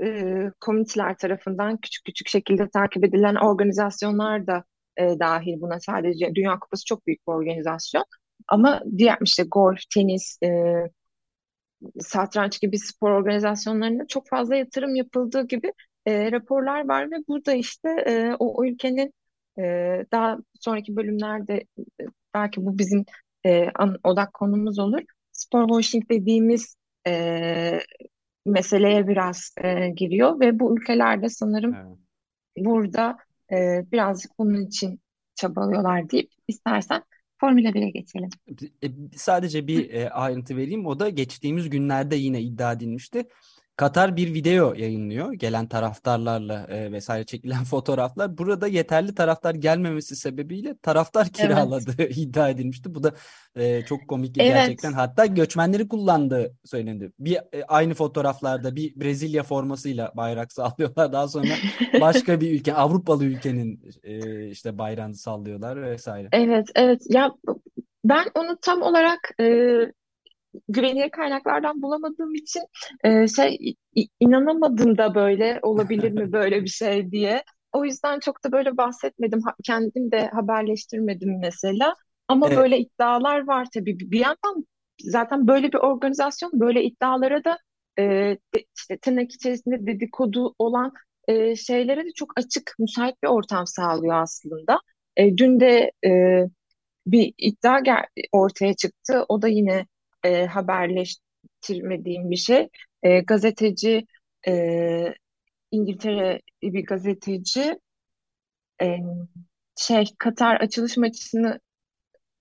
e, 0.00 0.50
komüniteler 0.60 1.16
tarafından 1.16 1.76
küçük 1.76 2.04
küçük 2.04 2.28
şekilde 2.28 2.68
takip 2.68 3.04
edilen 3.04 3.34
organizasyonlar 3.34 4.46
da 4.46 4.64
e, 4.98 5.18
dahil 5.20 5.60
buna 5.60 5.80
sadece 5.80 6.34
Dünya 6.34 6.58
Kupası 6.58 6.84
çok 6.84 7.06
büyük 7.06 7.26
bir 7.28 7.32
organizasyon 7.32 8.04
ama 8.48 8.82
diğer 8.98 9.18
işte 9.22 9.42
golf, 9.42 9.78
tenis, 9.94 10.38
e, 10.42 10.48
satranç 12.00 12.60
gibi 12.60 12.78
spor 12.78 13.10
organizasyonlarına 13.10 14.06
çok 14.06 14.28
fazla 14.28 14.56
yatırım 14.56 14.94
yapıldığı 14.94 15.46
gibi 15.46 15.72
e, 16.06 16.32
raporlar 16.32 16.88
var 16.88 17.10
ve 17.10 17.16
burada 17.28 17.52
işte 17.54 17.88
e, 18.06 18.34
o, 18.38 18.60
o 18.60 18.64
ülkenin 18.64 19.14
e, 19.58 19.62
daha 20.12 20.38
sonraki 20.60 20.96
bölümlerde 20.96 21.54
e, 22.00 22.04
belki 22.34 22.66
bu 22.66 22.78
bizim 22.78 23.04
e, 23.46 23.70
an- 23.74 23.98
odak 24.04 24.34
konumuz 24.34 24.78
olur. 24.78 25.00
Spor 25.32 25.68
washing 25.68 26.10
dediğimiz 26.10 26.76
e, 27.06 27.80
meseleye 28.46 29.08
biraz 29.08 29.54
e, 29.64 29.88
giriyor 29.88 30.40
ve 30.40 30.58
bu 30.60 30.76
ülkelerde 30.76 31.28
sanırım 31.28 31.74
Evet. 31.74 31.98
burada 32.66 33.18
e, 33.52 33.84
birazcık 33.92 34.38
bunun 34.38 34.66
için 34.66 35.00
çabalıyorlar 35.34 36.10
deyip 36.10 36.30
istersen 36.48 37.02
Formula 37.40 37.68
1'e 37.68 37.90
geçelim. 37.90 38.30
E, 38.82 38.88
sadece 39.16 39.66
bir 39.66 39.90
e, 39.90 40.10
ayrıntı 40.10 40.56
vereyim. 40.56 40.86
O 40.86 41.00
da 41.00 41.08
geçtiğimiz 41.08 41.70
günlerde 41.70 42.16
yine 42.16 42.42
iddia 42.42 42.72
edilmişti. 42.72 43.28
Katar 43.76 44.16
bir 44.16 44.34
video 44.34 44.74
yayınlıyor. 44.74 45.32
Gelen 45.32 45.66
taraftarlarla 45.66 46.66
e, 46.68 46.92
vesaire 46.92 47.24
çekilen 47.24 47.64
fotoğraflar. 47.70 48.38
Burada 48.38 48.66
yeterli 48.66 49.14
taraftar 49.14 49.54
gelmemesi 49.54 50.16
sebebiyle 50.16 50.76
taraftar 50.82 51.22
Evet. 51.22 51.36
kiraladığı 51.36 52.02
iddia 52.08 52.48
edilmişti. 52.48 52.94
Bu 52.94 53.02
da 53.02 53.12
e, 53.56 53.82
çok 53.82 54.08
komikti 54.08 54.40
Evet. 54.42 54.52
gerçekten. 54.54 54.92
Hatta 54.92 55.26
göçmenleri 55.26 55.88
kullandığı 55.88 56.54
söylendi. 56.64 57.12
Bir 57.18 57.36
e, 57.36 57.64
aynı 57.68 57.94
fotoğraflarda 57.94 58.76
bir 58.76 59.00
Brezilya 59.00 59.42
formasıyla 59.42 60.12
bayrak 60.16 60.52
sallıyorlar. 60.58 61.12
Daha 61.12 61.28
sonra 61.28 61.54
başka 62.00 62.40
bir 62.40 62.50
ülke, 62.50 62.74
Avrupalı 62.74 63.24
ülkenin 63.24 63.90
e, 64.02 64.48
işte 64.48 64.78
bayrağını 64.78 65.14
sallıyorlar 65.14 65.82
vesaire. 65.82 66.28
Evet, 66.32 66.66
evet. 66.74 67.02
Ya 67.08 67.32
ben 68.04 68.26
onu 68.34 68.58
tam 68.62 68.82
olarak 68.82 69.30
e, 69.40 69.46
güvenilir 70.68 71.10
kaynaklardan 71.10 71.82
bulamadığım 71.82 72.34
için 72.34 72.62
e, 73.04 73.28
şey 73.28 73.74
inanamadım 74.20 74.98
da 74.98 75.14
böyle 75.14 75.58
olabilir 75.62 76.12
mi 76.12 76.32
böyle 76.32 76.62
bir 76.62 76.68
şey 76.68 77.10
diye. 77.10 77.44
O 77.72 77.84
yüzden 77.84 78.20
çok 78.20 78.44
da 78.44 78.52
böyle 78.52 78.76
bahsetmedim. 78.76 79.40
Ha- 79.42 79.54
Kendim 79.64 80.10
de 80.12 80.28
haberleştirmedim 80.28 81.38
mesela. 81.40 81.94
Ama 82.28 82.54
E, 82.54 82.54
böyle 82.54 82.78
iddialar 82.78 83.46
var 83.46 83.66
tabii. 83.74 83.98
Bir 84.00 84.20
yandan 84.20 84.66
zaten 85.00 85.46
böyle 85.48 85.72
bir 85.72 85.78
organizasyon 85.78 86.50
böyle 86.54 86.84
iddialara 86.84 87.44
da 87.44 87.58
e, 87.98 88.02
de- 88.54 88.64
işte 88.76 88.98
tırnak 88.98 89.32
içerisinde 89.32 89.86
dedikodu 89.86 90.54
olan 90.58 90.92
e, 91.28 91.56
şeylere 91.56 92.04
de 92.04 92.08
çok 92.14 92.32
açık, 92.38 92.74
müsait 92.78 93.22
bir 93.22 93.28
ortam 93.28 93.66
sağlıyor 93.66 94.14
aslında. 94.22 94.80
E, 95.16 95.36
dün 95.36 95.60
de 95.60 95.92
e, 96.06 96.42
bir 97.06 97.34
iddia 97.38 97.80
ortaya 98.32 98.74
çıktı. 98.74 99.24
O 99.28 99.42
da 99.42 99.48
yine 99.48 99.86
e, 100.26 100.46
haberleştirmediğim 100.46 102.30
bir 102.30 102.36
şey. 102.36 102.68
E, 103.02 103.20
gazeteci 103.20 104.06
e, 104.48 105.14
İngiltere 105.70 106.40
bir 106.62 106.86
gazeteci 106.86 107.80
e, 108.82 108.96
şey 109.76 110.04
Katar 110.18 110.56
açılış 110.56 110.96
maçını 110.96 111.60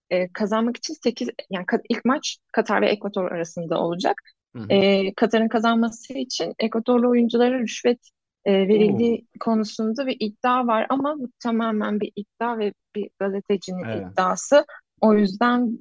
e, 0.09 0.27
kazanmak 0.33 0.77
için 0.77 0.93
8 1.03 1.29
yani 1.49 1.65
ilk 1.89 2.05
maç 2.05 2.37
Katar 2.51 2.81
ve 2.81 2.89
Ekvador 2.89 3.31
arasında 3.31 3.79
olacak. 3.79 4.21
hı 4.55 4.59
hı. 4.61 4.67
E, 4.69 5.13
Katar'ın 5.13 5.47
kazanması 5.47 6.13
için 6.13 6.53
Ekvadorlu 6.59 7.09
oyunculara 7.09 7.59
rüşvet 7.59 8.09
e, 8.45 8.53
Oo. 8.53 8.67
verildiği 8.67 9.27
konusunda 9.39 10.07
bir 10.07 10.17
iddia 10.19 10.67
var 10.67 10.85
ama 10.89 11.19
bu 11.19 11.29
tamamen 11.39 11.99
bir 12.01 12.11
iddia 12.15 12.57
ve 12.57 12.73
bir 12.95 13.09
gazetecinin 13.19 13.85
Evet. 13.85 14.11
iddiası. 14.11 14.65
O 15.01 15.13
yüzden 15.13 15.79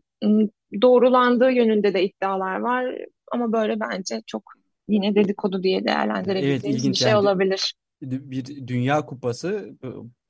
doğrulandığı 0.83 1.51
yönünde 1.51 1.95
de 1.95 2.05
iddialar 2.05 2.61
var 2.61 2.95
ama 3.33 3.53
böyle 3.53 3.81
bence 3.81 4.23
çok 4.27 4.43
yine 4.89 5.15
dedikodu 5.15 5.63
diye 5.63 5.77
Evet 5.77 5.87
değerlendirebileceğimiz 5.87 6.65
bir 6.65 6.79
ilginç 6.79 6.99
şey 6.99 7.09
yani 7.11 7.19
olabilir. 7.21 7.75
bir 8.03 8.67
Dünya 8.67 9.07
Kupası 9.07 9.79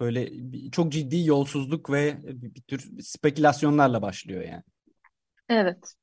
böyle 0.01 0.29
bir- 0.33 0.71
çok 0.71 0.93
ciddi 0.93 1.27
yolsuzluk 1.27 1.91
ve 1.91 2.19
bir 2.25 2.55
bir 2.55 2.63
tür 2.63 2.91
spekülasyonlarla 3.01 4.03
başlıyor 4.03 4.43
yani. 4.43 4.63
Evet. 5.49 5.95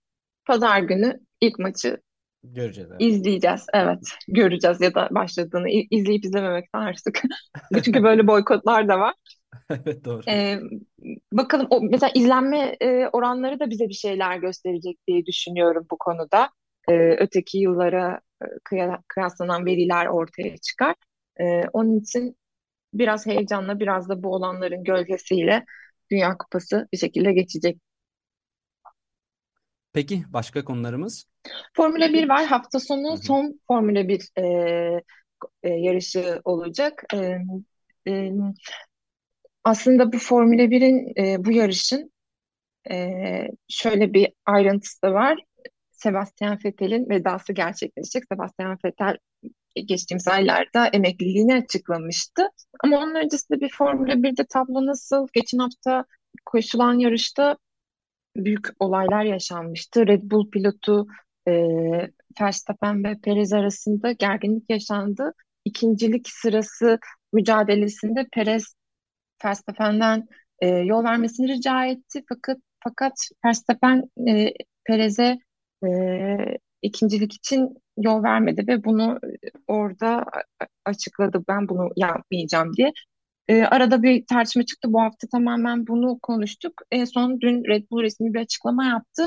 Pazar 0.45 0.79
günü 0.79 1.19
ilk 1.41 1.59
maçı 1.59 2.01
Göreceğiz 2.43 2.89
evet. 2.91 3.01
izleyeceğiz. 3.01 3.65
Evet, 3.73 3.99
göreceğiz 4.27 4.81
ya 4.81 4.95
da 4.95 5.07
başladığını 5.11 5.69
izleyip 5.69 6.25
izlememekten 6.25 6.79
artık. 6.79 7.21
Çünkü 7.83 8.03
böyle 8.03 8.27
boykotlar 8.27 8.87
da 8.87 8.99
var. 8.99 9.13
Evet 9.69 10.05
doğru. 10.05 10.21
Ee, 10.27 10.59
bakalım 11.31 11.67
o 11.69 11.81
mesela 11.81 12.11
izlenme 12.15 12.77
e, 12.81 13.07
oranları 13.07 13.59
da 13.59 13.69
bize 13.69 13.89
bir 13.89 13.93
şeyler 13.93 14.37
gösterecek 14.37 14.97
diye 15.07 15.25
düşünüyorum 15.25 15.87
bu 15.91 15.97
konuda. 15.97 16.49
Ee, 16.89 16.93
öteki 17.19 17.57
yıllara 17.57 18.19
kıya- 18.63 19.01
kıyaslanan 19.07 19.65
veriler 19.65 20.05
ortaya 20.05 20.57
çıkar. 20.57 20.95
Ee, 21.39 21.63
onun 21.73 21.99
için 21.99 22.37
biraz 22.93 23.25
heyecanla, 23.25 23.79
biraz 23.79 24.09
da 24.09 24.23
bu 24.23 24.33
olanların 24.35 24.83
gölgesiyle 24.83 25.65
Dünya 26.11 26.37
Kupası 26.37 26.87
bir 26.93 26.97
şekilde 26.97 27.33
geçecek. 27.33 27.77
Peki 29.93 30.23
başka 30.29 30.65
konularımız? 30.65 31.27
Formula 31.73 32.13
1 32.13 32.29
var. 32.29 32.45
Hafta 32.45 32.79
sonu 32.79 33.17
son 33.17 33.59
Formula 33.67 34.07
1 34.07 34.29
e, 34.37 34.43
e, 35.63 35.69
yarışı 35.69 36.41
olacak. 36.45 37.03
E, 37.13 37.37
e, 38.07 38.31
aslında 39.63 40.13
bu 40.13 40.17
Formula 40.17 40.61
1'in 40.61 41.13
e, 41.17 41.45
bu 41.45 41.51
yarışın 41.51 42.11
e, 42.91 43.17
şöyle 43.67 44.13
bir 44.13 44.33
ayrıntısı 44.45 45.01
da 45.01 45.13
var. 45.13 45.39
Sebastian 45.91 46.59
Vettel'in 46.65 47.09
vedası 47.09 47.53
gerçekleşecek. 47.53 48.23
Sebastian 48.31 48.77
Vettel 48.85 49.17
geçtiğimiz 49.75 50.27
aylarda 50.27 50.87
emekliliğini 50.87 51.55
açıklamıştı. 51.55 52.47
Ama 52.83 52.97
onun 52.97 53.15
öncesinde 53.15 53.61
bir 53.61 53.69
Formula 53.69 54.13
1'de 54.13 54.45
tablo 54.45 54.85
nasıl? 54.85 55.27
Geçen 55.33 55.57
hafta 55.57 56.05
koşulan 56.45 56.99
yarışta 56.99 57.57
büyük 58.35 58.67
olaylar 58.79 59.23
yaşanmıştı. 59.23 60.07
Red 60.07 60.21
Bull 60.23 60.49
pilotu 60.49 61.07
e, 61.47 61.51
Verstappen 62.41 63.03
ve 63.03 63.17
Perez 63.23 63.53
arasında 63.53 64.11
gerginlik 64.11 64.69
yaşandı. 64.69 65.33
İkincilik 65.65 66.29
sırası 66.29 66.99
mücadelesinde 67.33 68.27
Perez 68.33 68.75
Verstappen'den 69.45 70.27
e, 70.59 70.67
yol 70.67 71.03
vermesini 71.03 71.47
rica 71.47 71.85
etti. 71.85 72.23
Fakat 72.29 72.57
fakat 72.83 73.13
Verstappen 73.45 74.03
e, 74.27 74.53
Perez'e 74.85 75.37
e, 75.85 75.89
ikincilik 76.81 77.33
için 77.33 77.77
yol 77.97 78.23
vermedi 78.23 78.67
ve 78.67 78.83
bunu 78.83 79.19
orada 79.67 80.25
açıkladı. 80.85 81.43
Ben 81.47 81.69
bunu 81.69 81.89
yapmayacağım 81.95 82.73
diye. 82.77 82.93
E, 83.47 83.63
arada 83.63 84.03
bir 84.03 84.25
tartışma 84.25 84.63
çıktı. 84.65 84.93
Bu 84.93 85.01
hafta 85.01 85.27
tamamen 85.27 85.87
bunu 85.87 86.19
konuştuk. 86.21 86.73
En 86.91 87.05
son 87.05 87.41
dün 87.41 87.63
Red 87.69 87.83
Bull 87.91 88.01
resmi 88.03 88.33
bir 88.33 88.39
açıklama 88.39 88.85
yaptı. 88.85 89.23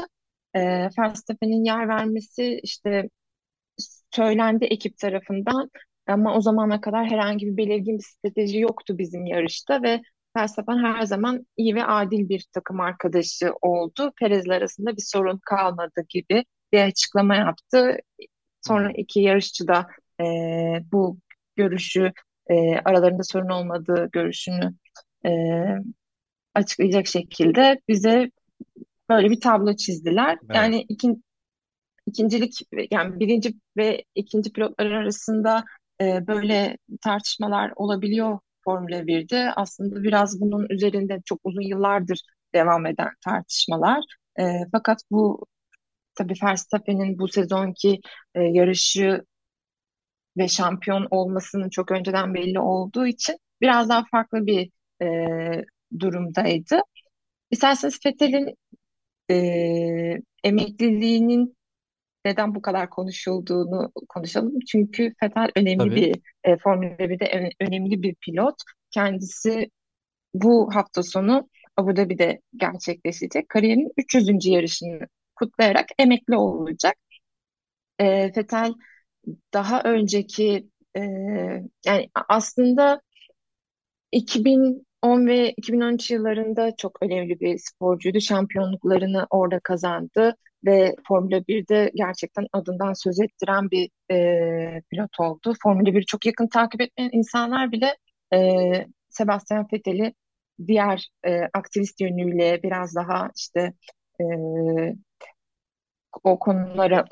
E, 0.54 0.88
Verstappen'in 0.99 1.64
yer 1.64 1.88
vermesi 1.88 2.61
işte 2.62 3.09
söylendi 4.11 4.64
ekip 4.64 4.99
tarafından. 4.99 5.71
Ama 6.06 6.37
o 6.37 6.40
zamana 6.40 6.80
kadar 6.80 7.06
herhangi 7.06 7.46
bir 7.46 7.56
belirgin 7.56 7.99
bir 7.99 8.02
strateji 8.02 8.58
yoktu 8.58 8.99
bizim 8.99 9.26
yarışta 9.26 9.82
ve 9.82 10.02
Verstappen 10.37 10.78
her 10.78 11.02
zaman 11.02 11.46
iyi 11.56 11.75
ve 11.75 11.84
adil 11.84 12.28
bir 12.28 12.46
takım 12.52 12.80
arkadaşı 12.80 13.52
oldu. 13.62 14.12
Perez'le 14.20 14.49
arasında 14.49 14.96
bir 14.96 15.02
sorun 15.02 15.40
kalmadı 15.44 16.04
gibi 16.08 16.44
bir 16.73 16.80
açıklama 16.82 17.37
yaptı. 17.37 17.99
Sonra 18.66 18.92
iki 18.96 19.20
yarışçı 19.20 19.68
da 19.68 19.87
e, 20.20 20.25
bu 20.92 21.18
görüşü 21.56 22.12
e, 22.50 22.78
aralarında 22.78 23.23
sorun 23.23 23.49
olmadığı 23.49 24.08
görüşünü 24.12 24.75
e, 25.26 25.30
açıklayacak 26.54 27.06
şekilde 27.06 27.80
bize 27.88 28.30
böyle 29.08 29.30
bir 29.30 29.40
tablo 29.40 29.76
çizdiler. 29.76 30.38
Evet. 30.44 30.56
Yani 30.56 30.80
ikin, 30.88 31.25
ikincilik 32.06 32.61
yani 32.90 33.20
birinci 33.20 33.54
ve 33.76 34.04
ikinci 34.14 34.52
pilotlar 34.52 34.87
arasında 34.87 35.64
e, 36.01 36.27
böyle 36.27 36.77
tartışmalar 37.05 37.73
olabiliyor 37.77 38.39
Formula 38.65 39.07
1'de. 39.07 39.53
Aslında 39.57 40.03
biraz 40.03 40.41
bunun 40.41 40.67
üzerinde 40.71 41.23
çok 41.25 41.41
uzun 41.45 41.63
yıllardır 41.63 42.21
devam 42.55 42.87
eden 42.87 43.11
tartışmalar. 43.25 44.05
E, 44.41 44.43
fakat 44.73 44.99
bu 45.11 45.47
tabii 46.15 46.35
Verstappen'in 46.45 47.19
bu 47.19 47.29
sezonki 47.29 48.01
e, 48.35 48.43
yarışı 48.43 49.25
ve 50.37 50.49
şampiyon 50.49 51.07
olmasının 51.11 51.69
çok 51.71 51.91
önceden 51.93 52.35
belli 52.35 52.59
olduğu 52.61 53.07
için 53.07 53.37
biraz 53.61 53.89
daha 53.89 54.05
farklı 54.11 54.47
bir 54.47 54.71
e, 55.03 55.07
durumdaydı. 56.01 56.81
İsterseniz 57.51 58.01
Fethel'in 58.03 58.55
e, 59.31 59.37
emekliliğinin 60.45 61.57
neden 62.25 62.54
bu 62.54 62.62
kadar 62.62 62.90
konuşulduğunu 62.90 63.93
konuşalım. 64.09 64.61
Çünkü 64.69 65.12
Vettel 65.23 65.50
önemli 65.57 65.78
Tabii. 65.78 65.97
bir 65.97 66.21
e, 66.45 66.57
Formula 66.59 66.99
1'de 66.99 67.52
önemli 67.61 68.02
bir 68.02 68.14
pilot. 68.14 68.54
Kendisi 68.90 69.71
bu 70.35 70.75
hafta 70.75 71.02
sonu 71.02 71.49
Abu 71.76 71.97
Dhabi'de 71.97 72.40
gerçekleşecek. 72.57 73.49
Kariyerinin 73.49 73.93
300. 73.97 74.49
yarışını 74.49 75.00
kutlayarak 75.37 75.87
emekli 75.99 76.37
olacak. 76.37 76.95
E, 77.99 78.07
Vettel 78.37 78.73
daha 79.54 79.83
önceki 79.83 80.69
e, 80.97 81.00
yani 81.87 82.09
aslında 82.28 83.00
2010 84.12 85.26
ve 85.26 85.52
2013 85.57 86.11
yıllarında 86.11 86.76
çok 86.76 87.02
önemli 87.02 87.40
bir 87.40 87.59
sporcuydu. 87.59 88.21
Şampiyonluklarını 88.21 89.26
orada 89.31 89.61
kazandı 89.61 90.37
ve 90.64 90.97
Formula 91.09 91.37
1'de 91.49 91.90
gerçekten 91.94 92.47
adından 92.52 92.92
söz 92.92 93.21
ettiren 93.21 93.71
bir 93.71 93.90
e, 94.11 94.83
pilot 94.90 95.21
oldu. 95.21 95.54
Formula 95.62 95.88
1'i 95.90 96.06
çok 96.06 96.26
yakın 96.26 96.47
takip 96.47 96.80
etmeyen 96.80 97.11
insanlar 97.12 97.73
bile 97.73 97.97
e, 98.35 98.71
Sebastian 99.09 99.66
Vettel'i 99.73 100.14
diğer 100.66 101.09
e, 101.26 101.40
aktivist 101.54 102.00
yönüyle 102.00 102.62
biraz 102.62 102.94
daha 102.94 103.30
işte 103.37 103.73
e, 104.21 104.25
o 106.25 106.38
konulara 106.38 107.04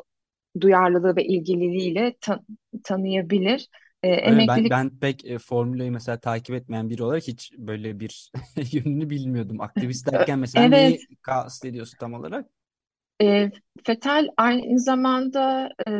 duyarlılığı 0.60 1.16
ve 1.16 1.24
ilgililiğiyle 1.24 2.14
tan 2.20 2.46
tanıyabilir. 2.84 3.68
E, 4.02 4.08
emeklilik... 4.08 4.70
Ben, 4.70 4.90
ben 4.90 4.98
pek 4.98 5.24
e, 5.24 5.38
formülayı 5.38 5.92
mesela 5.92 6.20
takip 6.20 6.54
etmeyen 6.54 6.90
biri 6.90 7.02
olarak 7.02 7.22
hiç 7.22 7.52
böyle 7.58 8.00
bir 8.00 8.32
yönünü 8.72 9.10
bilmiyordum. 9.10 9.60
Aktivist 9.60 10.12
derken 10.12 10.38
mesela 10.38 10.66
evet. 10.66 10.72
neyi 10.72 11.16
kastediyorsun 11.22 11.98
tam 12.00 12.14
olarak? 12.14 12.46
E, 13.22 13.50
Fetal 13.86 14.28
aynı 14.36 14.80
zamanda 14.80 15.68
e, 15.86 15.90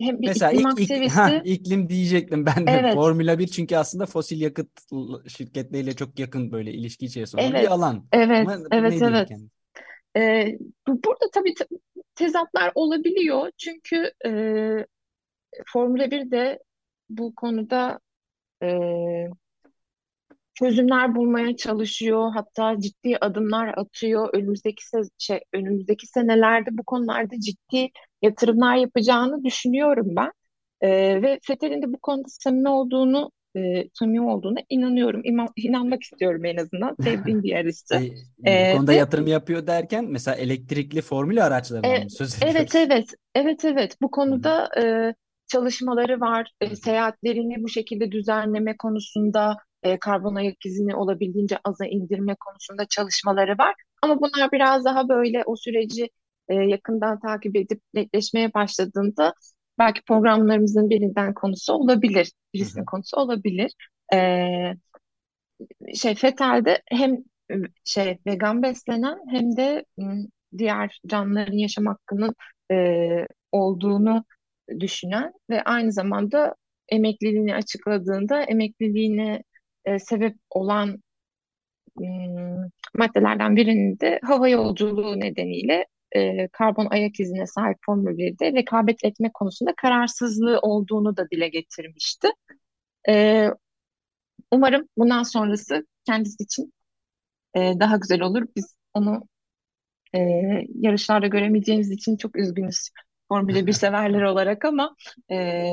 hem 0.00 0.20
bir 0.20 0.28
Mesela 0.28 0.52
iklim 0.52 0.70
ilk, 0.70 0.80
aktivisti. 0.80 1.20
Ha, 1.20 1.42
iklim 1.44 1.88
diyecektim 1.88 2.46
ben 2.46 2.66
de. 2.66 2.70
Evet. 2.70 2.94
Formula 2.94 3.38
1 3.38 3.46
çünkü 3.46 3.76
aslında 3.76 4.06
fosil 4.06 4.40
yakıt 4.40 4.68
şirketleriyle 5.28 5.96
çok 5.96 6.18
yakın 6.18 6.52
böyle 6.52 6.72
ilişki 6.72 7.06
içerisinde 7.06 7.42
evet. 7.42 7.62
bir 7.62 7.68
alan. 7.68 8.06
Evet, 8.12 8.40
Ama 8.40 8.56
evet, 8.72 9.02
evet. 9.02 9.30
E, 10.16 10.46
burada 10.88 11.30
tabii 11.34 11.54
tezatlar 12.14 12.72
olabiliyor. 12.74 13.50
Çünkü 13.56 14.12
e, 14.26 14.30
Formula 15.72 16.10
1 16.10 16.30
de 16.30 16.58
bu 17.10 17.34
konuda 17.34 18.00
e, 18.62 18.68
çözümler 20.54 21.14
bulmaya 21.14 21.56
çalışıyor. 21.56 22.30
Hatta 22.34 22.80
ciddi 22.80 23.16
adımlar 23.20 23.74
atıyor. 23.76 24.28
Önümüzdeki 24.32 24.82
se- 24.82 25.10
şey, 25.18 25.40
önümüzdeki 25.52 26.06
senelerde 26.06 26.68
bu 26.72 26.84
konularda 26.84 27.40
ciddi 27.40 27.88
yatırımlar 28.22 28.76
yapacağını 28.76 29.44
düşünüyorum 29.44 30.06
ben. 30.16 30.32
E, 30.80 31.22
ve 31.22 31.38
Fethel'in 31.42 31.82
de 31.82 31.92
bu 31.92 31.98
konuda 31.98 32.28
samimi 32.28 32.68
olduğunu 32.68 33.30
e, 33.56 33.84
samimi 33.92 34.30
olduğuna 34.30 34.58
inanıyorum. 34.68 35.20
İman, 35.24 35.48
inanmak 35.56 36.02
istiyorum 36.02 36.44
en 36.44 36.56
azından. 36.56 36.96
Sevdiğim 37.04 37.42
bir 37.42 37.48
yarışçı. 37.48 37.94
E, 38.44 38.50
e, 38.50 38.68
bu 38.72 38.76
konuda 38.76 38.92
ve, 38.92 38.96
yatırım 38.96 39.26
yapıyor 39.26 39.66
derken 39.66 40.04
mesela 40.04 40.34
elektrikli 40.34 41.02
formül 41.02 41.44
araçlarından 41.44 41.90
e, 41.90 42.08
söz 42.08 42.36
ediyoruz? 42.36 42.56
Evet 42.56 42.74
evet. 42.74 43.14
Evet 43.34 43.64
evet. 43.64 43.96
Bu 44.02 44.10
konuda 44.10 44.68
e, 44.80 45.14
çalışmaları 45.46 46.20
var. 46.20 46.52
E, 46.60 46.76
seyahatlerini 46.76 47.62
bu 47.62 47.68
şekilde 47.68 48.12
düzenleme 48.12 48.76
konusunda 48.76 49.56
e, 49.84 49.98
karbon 49.98 50.34
ayak 50.34 50.66
izini 50.66 50.96
olabildiğince 50.96 51.58
aza 51.64 51.86
indirme 51.86 52.34
konusunda 52.34 52.86
çalışmaları 52.86 53.58
var. 53.58 53.74
Ama 54.02 54.20
bunlar 54.20 54.52
biraz 54.52 54.84
daha 54.84 55.08
böyle 55.08 55.42
o 55.46 55.56
süreci 55.56 56.10
e, 56.48 56.54
yakından 56.54 57.20
takip 57.20 57.56
edip 57.56 57.80
netleşmeye 57.94 58.54
başladığında 58.54 59.34
belki 59.78 60.02
programlarımızın 60.02 60.90
birinden 60.90 61.34
konusu 61.34 61.72
olabilir, 61.72 62.32
birisinin 62.54 62.84
konusu 62.84 63.16
olabilir. 63.16 63.72
E, 64.14 64.18
şey 65.94 66.14
Fetel'de 66.14 66.82
hem 66.86 67.16
şey 67.84 68.18
vegan 68.26 68.62
beslenen 68.62 69.18
hem 69.30 69.56
de 69.56 69.84
diğer 70.58 71.00
canlıların 71.06 71.58
yaşam 71.58 71.86
hakkının 71.86 72.34
e, 72.72 72.76
olduğunu 73.52 74.24
düşünen 74.80 75.32
ve 75.50 75.62
aynı 75.62 75.92
zamanda 75.92 76.54
emekliliğini 76.88 77.54
açıkladığında 77.54 78.42
emekliliğine 78.42 79.42
e, 79.84 79.98
sebep 79.98 80.36
olan 80.50 81.02
maddelerden 82.94 83.56
birinin 83.56 84.00
de 84.00 84.20
hava 84.22 84.48
yolculuğu 84.48 85.20
nedeniyle 85.20 85.86
e, 86.16 86.48
karbon 86.48 86.86
ayak 86.90 87.20
izine 87.20 87.46
sahip 87.46 87.76
Formula 87.86 88.10
1'de 88.10 88.52
rekabet 88.52 89.04
etme 89.04 89.30
konusunda 89.34 89.74
kararsızlığı 89.76 90.58
olduğunu 90.62 91.16
da 91.16 91.30
dile 91.30 91.48
getirmişti. 91.48 92.28
E, 93.08 93.48
umarım 94.50 94.88
bundan 94.98 95.22
sonrası 95.22 95.86
kendisi 96.06 96.42
için 96.42 96.72
e, 97.56 97.60
daha 97.80 97.96
güzel 97.96 98.20
olur. 98.20 98.42
Biz 98.56 98.76
onu 98.94 99.22
e, 100.14 100.18
yarışlarda 100.80 101.26
göremeyeceğimiz 101.26 101.90
için 101.90 102.16
çok 102.16 102.36
üzgünüz 102.36 102.90
Formula 103.28 103.48
1 103.66 103.72
severler 103.72 104.22
olarak 104.22 104.64
ama 104.64 104.96
e, 105.30 105.70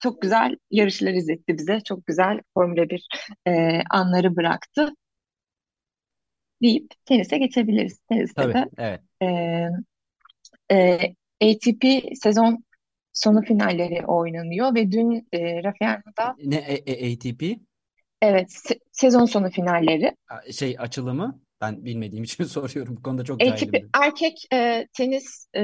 çok 0.00 0.22
güzel 0.22 0.56
yarışlar 0.70 1.12
izletti 1.12 1.58
bize. 1.58 1.80
Çok 1.80 2.06
güzel 2.06 2.40
Formula 2.54 2.90
1 2.90 3.08
e, 3.46 3.82
anları 3.90 4.36
bıraktı. 4.36 4.92
Deyip 6.62 6.90
tenise 7.04 7.38
geçebiliriz. 7.38 7.98
Teniste 8.08 8.42
Tabii, 8.42 8.52
de 8.52 8.70
evet. 8.78 9.00
e, 9.22 9.26
e, 10.70 11.14
ATP 11.42 11.84
sezon 12.22 12.64
sonu 13.12 13.42
finalleri 13.42 14.06
oynanıyor 14.06 14.74
ve 14.74 14.92
dün 14.92 15.28
e, 15.32 15.62
Rafael 15.64 16.02
Nadal 16.06 16.34
Ne 16.44 16.56
e, 16.56 16.74
e, 16.92 17.14
ATP? 17.14 17.42
evet 18.22 18.48
se- 18.50 18.78
sezon 18.92 19.24
sonu 19.24 19.50
finalleri 19.50 20.14
Şey 20.52 20.76
açılımı 20.78 21.40
ben 21.60 21.84
bilmediğim 21.84 22.24
için 22.24 22.44
soruyorum. 22.56 22.96
Bu 22.96 23.02
konuda 23.02 23.24
çok 23.24 23.42
ATP 23.42 23.72
cahilim. 23.72 23.90
erkek 23.94 24.36
e, 24.52 24.86
tenis 24.92 25.46
e, 25.56 25.62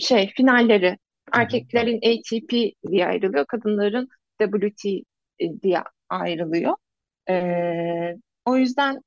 şey 0.00 0.32
finalleri. 0.36 0.98
Erkeklerin 1.34 1.96
ATP 1.96 2.50
diye 2.90 3.06
ayrılıyor, 3.06 3.46
kadınların 3.46 4.08
WTA 4.42 4.90
diye 5.62 5.82
ayrılıyor. 6.08 6.74
Ee, 7.30 8.16
o 8.44 8.56
yüzden 8.56 9.00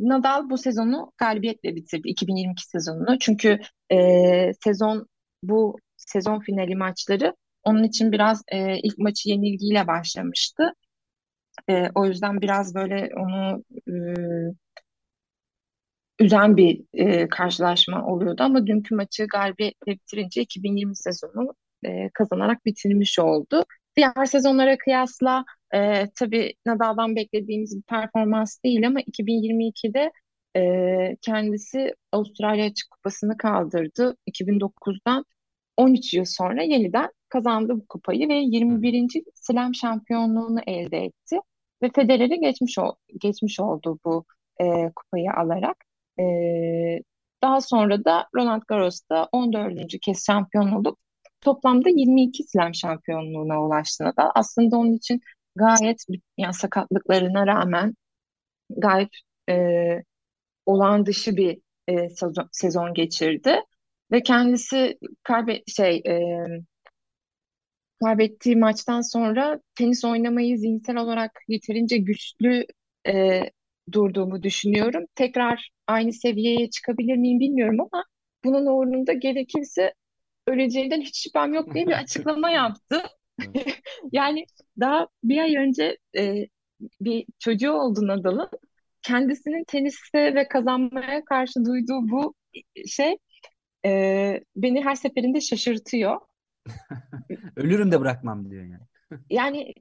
Nadal 0.00 0.50
bu 0.50 0.58
sezonu 0.58 1.12
galibiyetle 1.18 1.76
bitirdi 1.76 2.08
2022 2.08 2.66
sezonunu. 2.68 3.18
Çünkü 3.18 3.58
e, 3.92 4.52
sezon 4.64 5.06
bu 5.42 5.76
sezon 5.96 6.40
finali 6.40 6.76
maçları 6.76 7.34
onun 7.64 7.84
için 7.84 8.12
biraz 8.12 8.42
e, 8.48 8.78
ilk 8.78 8.98
maçı 8.98 9.28
yenilgiyle 9.28 9.86
başlamıştı. 9.86 10.72
E, 11.68 11.88
o 11.94 12.06
yüzden 12.06 12.40
biraz 12.40 12.74
böyle 12.74 13.10
onu 13.16 13.64
e, 13.88 13.92
üzen 16.18 16.56
bir 16.56 16.84
e, 16.94 17.28
karşılaşma 17.28 18.06
oluyordu 18.06 18.42
ama 18.42 18.66
dünkü 18.66 18.94
maçı 18.94 19.26
galibiyetle 19.26 19.92
bitirince 19.92 20.42
2020 20.42 20.96
sezonu 20.96 21.54
e, 21.84 22.10
kazanarak 22.14 22.66
bitirmiş 22.66 23.18
oldu. 23.18 23.64
Diğer 23.96 24.26
sezonlara 24.26 24.78
kıyasla 24.78 25.44
e, 25.74 26.04
tabii 26.14 26.54
Nadal'dan 26.66 27.16
beklediğimiz 27.16 27.76
bir 27.76 27.82
performans 27.82 28.62
değil 28.64 28.86
ama 28.86 29.00
2022'de 29.00 30.12
e, 30.56 31.16
kendisi 31.22 31.94
Avustralya 32.12 32.64
Açık 32.66 32.90
Kupası'nı 32.90 33.36
kaldırdı. 33.36 34.16
2009'dan 34.26 35.24
13 35.76 36.14
yıl 36.14 36.24
sonra 36.24 36.62
yeniden 36.62 37.10
kazandı 37.28 37.74
bu 37.76 37.86
kupayı 37.88 38.28
ve 38.28 38.34
21. 38.34 39.22
Slam 39.34 39.74
şampiyonluğunu 39.74 40.60
elde 40.66 40.98
etti. 40.98 41.36
Ve 41.82 41.90
Federer'i 41.94 42.40
geçmiş, 42.40 42.76
geçmiş 43.20 43.60
oldu 43.60 43.98
bu 44.04 44.24
e, 44.60 44.64
kupayı 44.96 45.32
alarak. 45.32 45.87
E, 46.20 46.24
daha 47.42 47.60
sonra 47.60 48.04
da 48.04 48.28
Roland 48.34 48.62
Garros'ta 48.68 49.28
14. 49.32 49.98
kez 50.02 50.26
şampiyon 50.26 50.72
olup 50.72 50.98
toplamda 51.40 51.88
22 51.88 52.44
slam 52.44 52.74
şampiyonluğuna 52.74 53.62
ulaştı 53.64 54.04
Nadal. 54.04 54.30
Aslında 54.34 54.76
onun 54.76 54.92
için 54.92 55.20
gayet 55.56 56.04
yani 56.38 56.54
sakatlıklarına 56.54 57.46
rağmen 57.46 57.94
gayet 58.70 59.10
e, 59.50 59.54
olağan 60.66 61.06
dışı 61.06 61.36
bir 61.36 61.58
e, 61.88 62.10
sezon, 62.10 62.48
sezon 62.52 62.94
geçirdi 62.94 63.60
ve 64.12 64.22
kendisi 64.22 64.98
kaybe 65.22 65.62
şey 65.66 66.02
e, 66.06 66.44
kaybettiği 68.04 68.56
maçtan 68.56 69.00
sonra 69.00 69.60
tenis 69.74 70.04
oynamayı 70.04 70.58
zihinsel 70.58 70.96
olarak 70.96 71.40
yeterince 71.48 71.98
güçlü 71.98 72.66
e, 73.06 73.42
durduğumu 73.92 74.42
düşünüyorum. 74.42 75.04
Tekrar 75.14 75.70
aynı 75.86 76.12
seviyeye 76.12 76.70
çıkabilir 76.70 77.16
miyim 77.16 77.40
bilmiyorum 77.40 77.80
ama 77.80 78.04
bunun 78.44 78.66
uğrunda 78.66 79.12
gerekirse 79.12 79.94
öleceğinden 80.46 81.00
hiç 81.00 81.22
şüphem 81.22 81.54
yok 81.54 81.74
diye 81.74 81.86
bir 81.86 81.92
açıklama 82.02 82.50
yaptı. 82.50 83.02
yani 84.12 84.46
daha 84.80 85.08
bir 85.24 85.38
ay 85.38 85.56
önce 85.56 85.98
e, 86.16 86.46
bir 87.00 87.26
çocuğu 87.38 87.72
oldu 87.72 88.06
Nadal'ın. 88.06 88.48
Kendisinin 89.02 89.64
teniste 89.64 90.34
ve 90.34 90.48
kazanmaya 90.48 91.24
karşı 91.24 91.64
duyduğu 91.64 92.08
bu 92.10 92.34
şey 92.86 93.16
e, 93.84 94.40
beni 94.56 94.84
her 94.84 94.94
seferinde 94.94 95.40
şaşırtıyor. 95.40 96.20
Ölürüm 97.56 97.92
de 97.92 98.00
bırakmam 98.00 98.50
diyor 98.50 98.64
yani. 98.64 98.82
Yani 99.30 99.74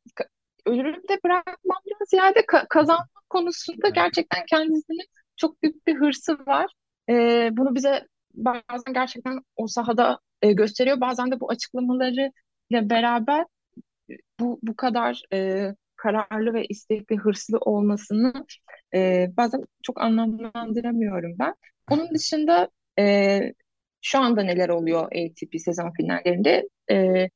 ölürüm 0.68 1.04
de 1.10 1.20
bırakmamdan 1.26 2.06
ziyade 2.08 2.40
ka- 2.40 2.68
kazanma 2.70 3.08
konusunda 3.30 3.90
gerçekten 3.90 4.46
kendisinin 4.50 5.06
çok 5.38 5.64
büyük 5.64 5.88
bir 5.88 5.96
hırsı 5.96 6.34
var. 6.48 6.72
Ee, 7.10 7.50
bunu 7.52 7.76
bize 7.76 8.08
bazen 8.34 8.94
gerçekten 8.94 9.40
o 9.56 9.68
sahada 9.68 10.20
e, 10.42 10.52
gösteriyor. 10.52 11.02
Bazen 11.02 11.32
de 11.32 11.40
bu 11.40 11.50
açıklamaları 11.52 12.32
ile 12.70 12.90
beraber 12.90 13.46
bu 14.40 14.60
bu 14.64 14.76
kadar 14.76 15.22
e, 15.34 15.68
kararlı 15.96 16.54
ve 16.54 16.66
istekli, 16.66 17.16
hırslı 17.18 17.58
olmasını 17.58 18.34
e, 18.96 19.28
bazen 19.38 19.62
çok 19.84 20.02
anlamlandıramıyorum 20.02 21.36
ben. 21.40 21.56
Onun 21.92 22.10
dışında 22.14 22.70
e, 23.00 23.40
şu 24.02 24.20
anda 24.20 24.44
neler 24.44 24.70
oluyor 24.70 25.04
ATP 25.06 25.60
sezon 25.60 25.92
finallerinde? 25.92 26.70
E, 26.92 27.30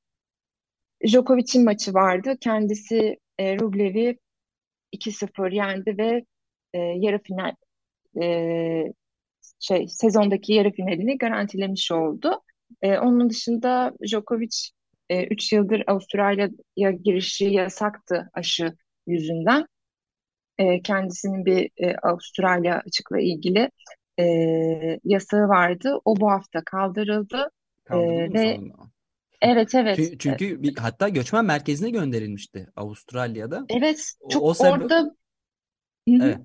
Djokovic'in 1.07 1.65
maçı 1.65 1.93
vardı. 1.93 2.37
Kendisi 2.41 3.17
e, 3.37 3.57
Rublev'i 3.59 4.17
2-0 4.93 5.55
yendi 5.55 5.97
ve 5.97 6.25
e, 6.73 6.79
yarı 6.79 7.19
final 7.23 7.55
e, 8.21 8.93
şey 9.59 9.87
sezondaki 9.87 10.53
yarı 10.53 10.71
finalini 10.71 11.17
garantilemiş 11.17 11.91
oldu. 11.91 12.41
E, 12.81 12.97
onun 12.97 13.29
dışında 13.29 13.93
Djokovic 14.07 14.57
3 15.09 15.53
e, 15.53 15.55
yıldır 15.55 15.83
Avustralya'ya 15.87 16.91
girişi 16.91 17.45
yasaktı 17.45 18.29
aşı 18.33 18.73
yüzünden. 19.07 19.65
E, 20.57 20.81
kendisinin 20.81 21.45
bir 21.45 21.69
e, 21.77 21.95
Avustralya 21.95 22.81
açıkla 22.87 23.19
ilgili 23.19 23.71
e, 24.19 24.25
yasağı 25.03 25.47
vardı. 25.47 25.99
O 26.05 26.19
bu 26.19 26.31
hafta 26.31 26.63
kaldırıldı. 26.65 27.49
Kaldırıldı 27.83 28.37
e, 28.37 28.41
ve 28.41 28.55
sonunda? 28.55 28.91
Evet 29.41 29.75
evet. 29.75 29.95
Çünkü, 29.97 30.17
çünkü 30.17 30.63
bir, 30.63 30.77
hatta 30.77 31.09
göçmen 31.09 31.45
merkezine 31.45 31.89
gönderilmişti 31.89 32.67
Avustralya'da. 32.75 33.65
Evet 33.69 34.13
çok 34.29 34.43
o, 34.43 34.49
o 34.49 34.53
sebep... 34.53 34.71
orada 34.71 35.15
evet. 36.07 36.37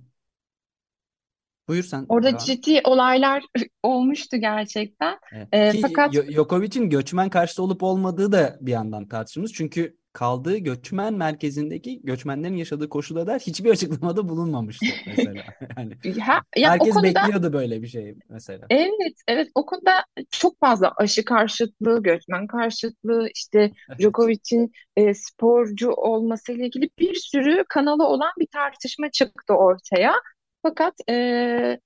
Buyur 1.68 1.84
sen. 1.84 2.06
Orada 2.08 2.28
devam. 2.28 2.38
ciddi 2.38 2.80
olaylar 2.84 3.44
olmuştu 3.82 4.36
gerçekten. 4.36 5.18
Evet. 5.32 5.48
Ee, 5.52 5.70
Ki 5.70 5.80
fakat 5.82 6.14
Jokovic'in 6.14 6.90
göçmen 6.90 7.30
karşıtı 7.30 7.62
olup 7.62 7.82
olmadığı 7.82 8.32
da 8.32 8.58
bir 8.60 8.72
yandan 8.72 9.08
tartışılmış. 9.08 9.52
Çünkü 9.52 9.96
kaldığı 10.16 10.56
göçmen 10.56 11.14
merkezindeki 11.14 12.00
göçmenlerin 12.04 12.56
yaşadığı 12.56 12.88
koşulda 12.88 13.26
da 13.26 13.36
hiçbir 13.36 13.70
açıklamada 13.70 14.28
bulunmamıştı 14.28 14.86
mesela. 15.06 15.44
Yani 15.76 16.20
ha, 16.20 16.42
ya 16.56 16.70
herkes 16.70 16.94
konuda, 16.94 17.06
bekliyordu 17.06 17.52
böyle 17.52 17.82
bir 17.82 17.86
şey 17.86 18.14
mesela. 18.28 18.66
Evet, 18.70 19.14
evet 19.28 19.48
o 19.54 19.66
konuda 19.66 20.04
çok 20.30 20.60
fazla 20.60 20.92
aşı 20.96 21.24
karşıtlığı, 21.24 22.02
göçmen 22.02 22.46
karşıtlığı, 22.46 23.28
işte 23.34 23.58
evet. 23.60 24.00
Djokovic'in 24.00 24.72
e, 24.96 25.14
sporcu 25.14 25.90
olmasıyla 25.90 26.66
ilgili 26.66 26.90
bir 26.98 27.14
sürü 27.14 27.64
kanalı 27.68 28.06
olan 28.06 28.32
bir 28.40 28.46
tartışma 28.46 29.10
çıktı 29.10 29.54
ortaya. 29.54 30.14
Fakat 30.62 30.94
e, 31.10 31.80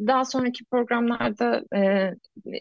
daha 0.00 0.24
sonraki 0.24 0.64
programlarda 0.64 1.62
e, 1.76 2.10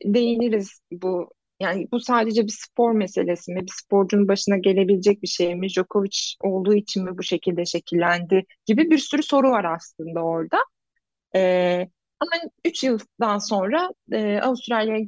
değiniriz 0.05 0.79
bu 0.91 1.29
yani 1.59 1.87
bu 1.91 1.99
sadece 1.99 2.43
bir 2.43 2.51
spor 2.51 2.91
meselesi 2.91 3.53
mi? 3.53 3.61
Bir 3.61 3.71
sporcunun 3.83 4.27
başına 4.27 4.57
gelebilecek 4.57 5.21
bir 5.21 5.27
şey 5.27 5.55
mi? 5.55 5.69
Djokovic 5.69 6.17
olduğu 6.41 6.73
için 6.75 7.03
mi 7.03 7.17
bu 7.17 7.23
şekilde 7.23 7.65
şekillendi 7.65 8.45
gibi 8.65 8.91
bir 8.91 8.97
sürü 8.97 9.23
soru 9.23 9.51
var 9.51 9.65
aslında 9.75 10.21
orada. 10.21 10.57
Ee, 11.35 11.87
ama 12.19 12.31
3 12.65 12.83
yıldan 12.83 13.37
sonra 13.37 13.89
e, 14.11 14.39
Avustralya 14.39 14.99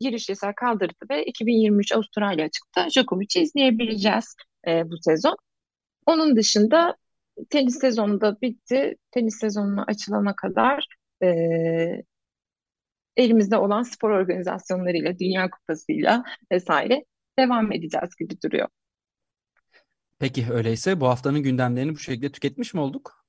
giriş 0.00 0.28
yasağı 0.28 0.54
kaldırdı 0.54 0.94
ve 1.10 1.24
2023 1.24 1.92
Avustralya 1.92 2.48
çıktı. 2.50 2.86
Djokovic'i 2.90 3.40
izleyebileceğiz 3.40 4.36
e, 4.68 4.90
bu 4.90 4.96
sezon. 5.02 5.36
Onun 6.06 6.36
dışında 6.36 6.96
tenis 7.50 7.80
sezonu 7.80 8.20
da 8.20 8.40
bitti. 8.42 8.96
Tenis 9.10 9.38
sezonuna 9.40 9.84
açılana 9.88 10.36
kadar 10.36 10.86
e, 11.22 11.26
elimizde 13.16 13.56
olan 13.56 13.82
spor 13.82 14.10
organizasyonlarıyla, 14.10 15.18
Dünya 15.18 15.50
Kupası'yla 15.50 16.24
vesaire 16.52 17.04
devam 17.38 17.72
edeceğiz 17.72 18.10
gibi 18.20 18.34
duruyor. 18.44 18.68
Peki 20.18 20.46
öyleyse 20.50 21.00
bu 21.00 21.06
haftanın 21.08 21.42
gündemlerini 21.42 21.94
bu 21.94 21.98
şekilde 21.98 22.32
tüketmiş 22.32 22.74
mi 22.74 22.80
olduk? 22.80 23.24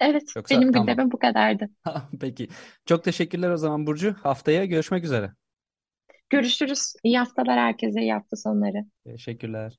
Evet, 0.00 0.36
Yoksa, 0.36 0.54
benim 0.56 0.72
tamam. 0.72 0.86
gündemim 0.86 1.10
bu 1.12 1.18
kadardı. 1.18 1.68
Peki. 2.20 2.48
Çok 2.86 3.04
teşekkürler 3.04 3.50
o 3.50 3.56
zaman 3.56 3.86
Burcu. 3.86 4.14
Haftaya 4.22 4.64
görüşmek 4.64 5.04
üzere. 5.04 5.32
Görüşürüz. 6.30 6.92
İyi 7.04 7.18
haftalar 7.18 7.58
herkese, 7.58 8.00
iyi 8.00 8.12
hafta 8.12 8.36
sonları. 8.36 8.84
Teşekkürler. 9.04 9.78